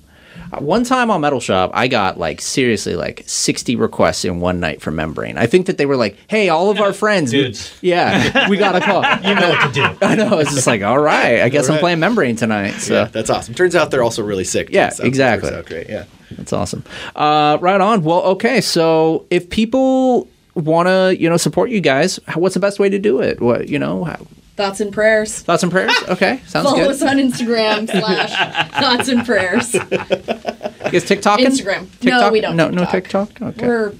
One 0.59 0.83
time 0.83 1.09
on 1.09 1.21
Metal 1.21 1.39
Shop, 1.39 1.71
I 1.73 1.87
got 1.87 2.17
like 2.19 2.41
seriously 2.41 2.95
like 2.95 3.23
60 3.25 3.75
requests 3.75 4.25
in 4.25 4.39
one 4.39 4.59
night 4.59 4.81
for 4.81 4.91
Membrane. 4.91 5.37
I 5.37 5.47
think 5.47 5.65
that 5.67 5.77
they 5.77 5.85
were 5.85 5.95
like, 5.95 6.17
"Hey, 6.27 6.49
all 6.49 6.69
of 6.69 6.79
our 6.79 6.91
friends, 6.93 7.31
we- 7.31 7.43
Dudes. 7.43 7.71
yeah, 7.81 8.49
we 8.49 8.57
got 8.57 8.75
a 8.75 8.81
call." 8.81 9.01
You 9.23 9.35
know 9.35 9.49
what 9.49 9.67
to 9.67 9.73
do. 9.73 9.97
I 10.05 10.15
know. 10.15 10.39
It's 10.39 10.53
just 10.53 10.67
like, 10.67 10.81
all 10.81 10.99
right, 10.99 11.41
I 11.41 11.49
guess 11.49 11.69
I'm 11.69 11.79
playing 11.79 11.99
Membrane 11.99 12.35
tonight. 12.35 12.71
So 12.79 12.93
Yeah, 12.93 13.05
that's 13.05 13.29
awesome. 13.29 13.53
Turns 13.53 13.75
out 13.75 13.91
they're 13.91 14.03
also 14.03 14.23
really 14.23 14.43
sick. 14.43 14.67
too, 14.67 14.73
Yeah, 14.73 14.89
so 14.89 15.03
exactly. 15.05 15.49
works 15.49 15.59
out 15.59 15.65
great. 15.67 15.89
Yeah. 15.89 16.05
That's 16.31 16.53
awesome. 16.53 16.83
Uh, 17.15 17.57
right 17.61 17.79
on. 17.81 18.03
Well, 18.03 18.21
okay. 18.23 18.61
So 18.61 19.25
if 19.29 19.49
people 19.49 20.27
want 20.55 20.87
to, 20.87 21.15
you 21.19 21.29
know, 21.29 21.37
support 21.37 21.69
you 21.69 21.79
guys, 21.81 22.19
what's 22.35 22.53
the 22.55 22.59
best 22.59 22.79
way 22.79 22.89
to 22.89 22.99
do 22.99 23.19
it? 23.21 23.39
What 23.41 23.67
you 23.69 23.77
know, 23.79 24.03
how, 24.05 24.25
Thoughts 24.61 24.79
and 24.79 24.93
prayers. 24.93 25.39
thoughts 25.41 25.63
and 25.63 25.71
prayers? 25.71 25.91
Okay, 26.07 26.39
sounds 26.45 26.65
Follow 26.69 26.75
good. 26.75 26.81
Follow 26.83 26.91
us 26.91 27.01
on 27.01 27.17
Instagram 27.17 27.89
slash 27.89 28.69
thoughts 28.79 29.09
and 29.09 29.25
prayers. 29.25 29.73
You 30.91 30.99
guys 30.99 31.05
TikTok? 31.05 31.39
Instagram. 31.39 31.87
No, 32.03 32.29
we 32.31 32.41
don't 32.41 32.55
No, 32.57 32.69
no 32.69 32.83
TikTok. 32.85 33.29
TikTok. 33.29 33.41
Okay. 33.57 33.65
We're 33.67 33.93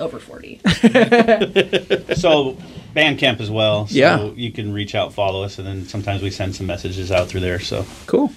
over 0.00 0.18
forty. 0.18 0.60
So 2.16 2.56
Bandcamp 2.96 3.40
as 3.40 3.50
well. 3.50 3.86
So 3.86 3.94
Yeah. 3.94 4.24
you 4.34 4.50
can 4.50 4.72
reach 4.72 4.94
out, 4.94 5.12
follow 5.12 5.42
us, 5.42 5.58
and 5.58 5.66
then 5.66 5.84
sometimes 5.86 6.22
we 6.22 6.30
send 6.30 6.56
some 6.56 6.66
messages 6.66 7.12
out 7.12 7.28
through 7.28 7.40
there. 7.40 7.60
So 7.60 7.84
cool. 8.06 8.32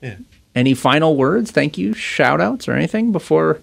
Yeah. 0.00 0.16
Any 0.54 0.74
final 0.74 1.16
words? 1.16 1.50
Thank 1.50 1.76
you, 1.76 1.92
shout 1.92 2.40
outs, 2.40 2.66
or 2.66 2.72
anything 2.72 3.12
before? 3.12 3.60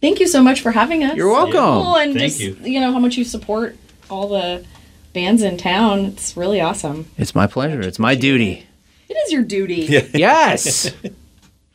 Thank 0.00 0.20
you 0.20 0.28
so 0.28 0.42
much 0.42 0.60
for 0.60 0.70
having 0.70 1.02
us. 1.04 1.16
You're 1.16 1.32
welcome. 1.32 1.52
Cool, 1.54 1.96
and 1.96 2.12
Thank 2.14 2.32
just 2.32 2.40
you. 2.40 2.56
you 2.62 2.80
know 2.80 2.92
how 2.92 2.98
much 3.00 3.16
you 3.16 3.24
support 3.24 3.76
all 4.10 4.28
the 4.28 4.64
bands 5.12 5.42
in 5.42 5.56
town. 5.56 6.06
It's 6.06 6.36
really 6.36 6.60
awesome. 6.60 7.10
It's 7.16 7.34
my 7.34 7.46
pleasure. 7.46 7.80
It's 7.80 7.98
my 7.98 8.14
duty. 8.14 8.66
It 9.08 9.14
is 9.14 9.32
your 9.32 9.42
duty. 9.42 9.86
Yes. 10.14 10.92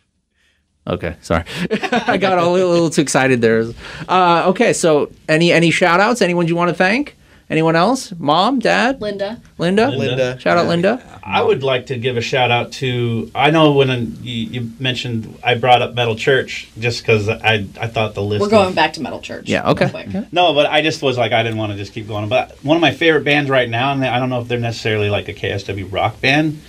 okay, 0.88 1.15
sorry. 1.21 1.43
I 1.71 2.17
got 2.17 2.38
a 2.38 2.47
little, 2.47 2.69
little 2.69 2.89
too 2.89 3.01
excited 3.01 3.41
there. 3.41 3.65
Uh, 4.07 4.43
okay, 4.47 4.73
so 4.73 5.11
any 5.27 5.51
any 5.51 5.71
shout 5.71 5.99
outs? 5.99 6.21
Anyone 6.21 6.47
you 6.47 6.55
want 6.55 6.69
to 6.69 6.75
thank? 6.75 7.15
Anyone 7.49 7.75
else? 7.75 8.13
Mom, 8.17 8.59
dad, 8.59 9.01
Linda. 9.01 9.39
Linda? 9.57 9.89
Linda. 9.89 10.39
Shout 10.39 10.57
out 10.57 10.67
Linda. 10.67 11.19
I 11.23 11.41
would 11.41 11.61
like 11.61 11.87
to 11.87 11.97
give 11.97 12.17
a 12.17 12.21
shout 12.21 12.51
out 12.51 12.71
to. 12.73 13.29
I 13.35 13.51
know 13.51 13.73
when 13.73 14.17
you, 14.23 14.33
you 14.45 14.71
mentioned 14.79 15.37
I 15.43 15.55
brought 15.55 15.81
up 15.81 15.93
Metal 15.93 16.15
Church 16.15 16.69
just 16.79 17.01
because 17.01 17.27
I 17.29 17.67
I 17.79 17.87
thought 17.87 18.15
the 18.15 18.23
list. 18.23 18.39
We're 18.41 18.47
of- 18.47 18.51
going 18.51 18.73
back 18.73 18.93
to 18.93 19.01
Metal 19.01 19.19
Church. 19.21 19.47
Yeah, 19.49 19.69
okay. 19.71 19.85
real 19.85 20.09
quick. 20.09 20.33
No, 20.33 20.53
but 20.53 20.67
I 20.67 20.81
just 20.81 21.01
was 21.01 21.17
like 21.17 21.31
I 21.33 21.43
didn't 21.43 21.57
want 21.57 21.73
to 21.73 21.77
just 21.77 21.93
keep 21.93 22.07
going. 22.07 22.27
But 22.29 22.57
one 22.63 22.77
of 22.77 22.81
my 22.81 22.91
favorite 22.91 23.23
bands 23.25 23.49
right 23.49 23.69
now, 23.69 23.91
and 23.91 24.03
I 24.05 24.19
don't 24.19 24.29
know 24.29 24.39
if 24.41 24.47
they're 24.47 24.57
necessarily 24.59 25.09
like 25.09 25.27
a 25.27 25.33
KISW 25.33 25.91
rock 25.91 26.21
band, 26.21 26.61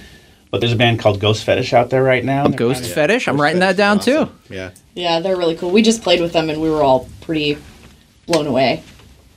but 0.50 0.60
there's 0.60 0.72
a 0.72 0.76
band 0.76 0.98
called 0.98 1.20
Ghost 1.20 1.44
Fetish 1.44 1.72
out 1.72 1.90
there 1.90 2.02
right 2.02 2.24
now. 2.24 2.46
Ghost 2.48 2.80
kinda- 2.82 2.94
Fetish. 2.94 3.28
I'm 3.28 3.40
writing 3.40 3.60
that 3.60 3.76
down 3.76 4.00
too. 4.00 4.28
Yeah. 4.50 4.70
Yeah, 4.94 5.20
they're 5.20 5.36
really 5.36 5.56
cool. 5.56 5.70
We 5.70 5.82
just 5.82 6.02
played 6.02 6.20
with 6.20 6.32
them 6.32 6.50
and 6.50 6.60
we 6.60 6.68
were 6.68 6.82
all 6.82 7.08
pretty 7.20 7.58
blown 8.26 8.46
away. 8.46 8.82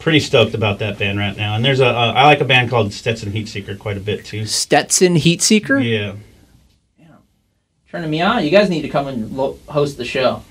Pretty 0.08 0.22
stoked 0.22 0.54
about 0.54 0.80
that 0.80 0.98
band 0.98 1.20
right 1.20 1.36
now. 1.36 1.56
And 1.56 1.66
there's 1.66 1.82
a, 1.82 1.86
a 1.88 2.14
I 2.14 2.24
like 2.24 2.40
a 2.40 2.46
band 2.46 2.70
called 2.70 2.94
Stetson 2.94 3.30
Heatseeker 3.30 3.78
quite 3.78 3.98
a 3.98 4.00
bit 4.00 4.24
too. 4.24 4.46
Stetson 4.46 5.16
Heatseeker. 5.16 5.84
Yeah. 5.84 6.14
Yeah. 6.98 7.08
Turning 7.92 8.10
me 8.10 8.22
on. 8.22 8.42
You 8.46 8.50
guys 8.50 8.70
need 8.70 8.84
to 8.84 8.88
come 8.88 9.08
and 9.08 9.36
lo- 9.36 9.60
host 9.68 9.98
the 9.98 10.06
show. 10.06 10.44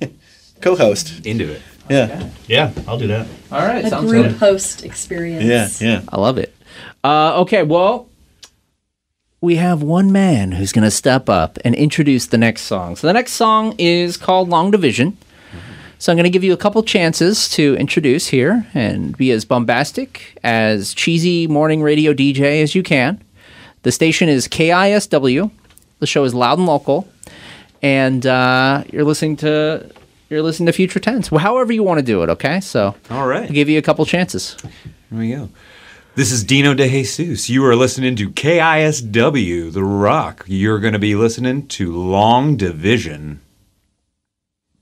Co-host. 0.60 1.24
Into 1.24 1.52
it. 1.52 1.62
Yeah. 1.88 2.28
Yeah, 2.48 2.72
I'll 2.88 2.98
do 2.98 3.06
that. 3.06 3.28
All 3.52 3.60
right, 3.64 3.84
A 3.84 3.88
sounds 3.88 4.10
group 4.10 4.26
good. 4.26 4.36
host 4.38 4.82
experience. 4.82 5.80
Yeah. 5.80 5.88
Yeah. 5.88 6.02
I 6.08 6.18
love 6.18 6.36
it. 6.38 6.52
Uh, 7.04 7.40
okay, 7.42 7.62
well, 7.62 8.08
we 9.40 9.54
have 9.56 9.80
one 9.84 10.10
man 10.10 10.50
who's 10.50 10.72
going 10.72 10.82
to 10.82 10.90
step 10.90 11.28
up 11.28 11.56
and 11.64 11.76
introduce 11.76 12.26
the 12.26 12.36
next 12.38 12.62
song. 12.62 12.96
So 12.96 13.06
the 13.06 13.12
next 13.12 13.34
song 13.34 13.76
is 13.78 14.16
called 14.16 14.48
Long 14.48 14.72
Division. 14.72 15.18
So 16.02 16.10
I'm 16.10 16.16
going 16.16 16.24
to 16.24 16.30
give 16.30 16.42
you 16.42 16.52
a 16.52 16.56
couple 16.56 16.82
chances 16.82 17.48
to 17.50 17.76
introduce 17.76 18.26
here 18.26 18.66
and 18.74 19.16
be 19.16 19.30
as 19.30 19.44
bombastic, 19.44 20.36
as 20.42 20.94
cheesy 20.94 21.46
morning 21.46 21.80
radio 21.80 22.12
DJ 22.12 22.60
as 22.60 22.74
you 22.74 22.82
can. 22.82 23.22
The 23.82 23.92
station 23.92 24.28
is 24.28 24.48
KISW. 24.48 25.48
The 26.00 26.06
show 26.08 26.24
is 26.24 26.34
loud 26.34 26.58
and 26.58 26.66
local, 26.66 27.08
and 27.82 28.26
uh, 28.26 28.82
you're 28.90 29.04
listening 29.04 29.36
to 29.36 29.92
you're 30.28 30.42
listening 30.42 30.66
to 30.66 30.72
Future 30.72 30.98
Tense. 30.98 31.30
Well, 31.30 31.38
however 31.38 31.72
you 31.72 31.84
want 31.84 31.98
to 31.98 32.04
do 32.04 32.24
it. 32.24 32.30
Okay, 32.30 32.58
so 32.58 32.96
All 33.08 33.28
right. 33.28 33.44
I'll 33.44 33.54
give 33.54 33.68
you 33.68 33.78
a 33.78 33.82
couple 33.82 34.04
chances. 34.04 34.56
Here 35.08 35.20
we 35.20 35.30
go. 35.30 35.50
This 36.16 36.32
is 36.32 36.42
Dino 36.42 36.74
De 36.74 36.88
Jesus. 36.88 37.48
You 37.48 37.64
are 37.64 37.76
listening 37.76 38.16
to 38.16 38.28
KISW, 38.28 39.72
The 39.72 39.84
Rock. 39.84 40.46
You're 40.48 40.80
going 40.80 40.94
to 40.94 40.98
be 40.98 41.14
listening 41.14 41.68
to 41.68 41.96
Long 41.96 42.56
Division 42.56 43.40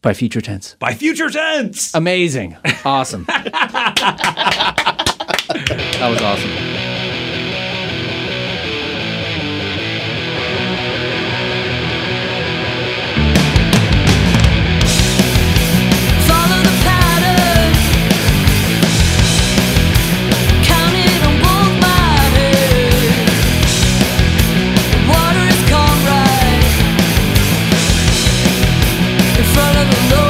by 0.02 0.14
Future 0.14 0.40
Tense. 0.40 0.76
by 0.78 0.94
Future 0.94 1.28
Tense. 1.30 1.94
Amazing. 1.94 2.56
Awesome. 2.84 3.24
that 3.28 3.46
was 6.08 6.20
awesome. 6.22 6.69
In 29.80 29.92
front 30.10 30.29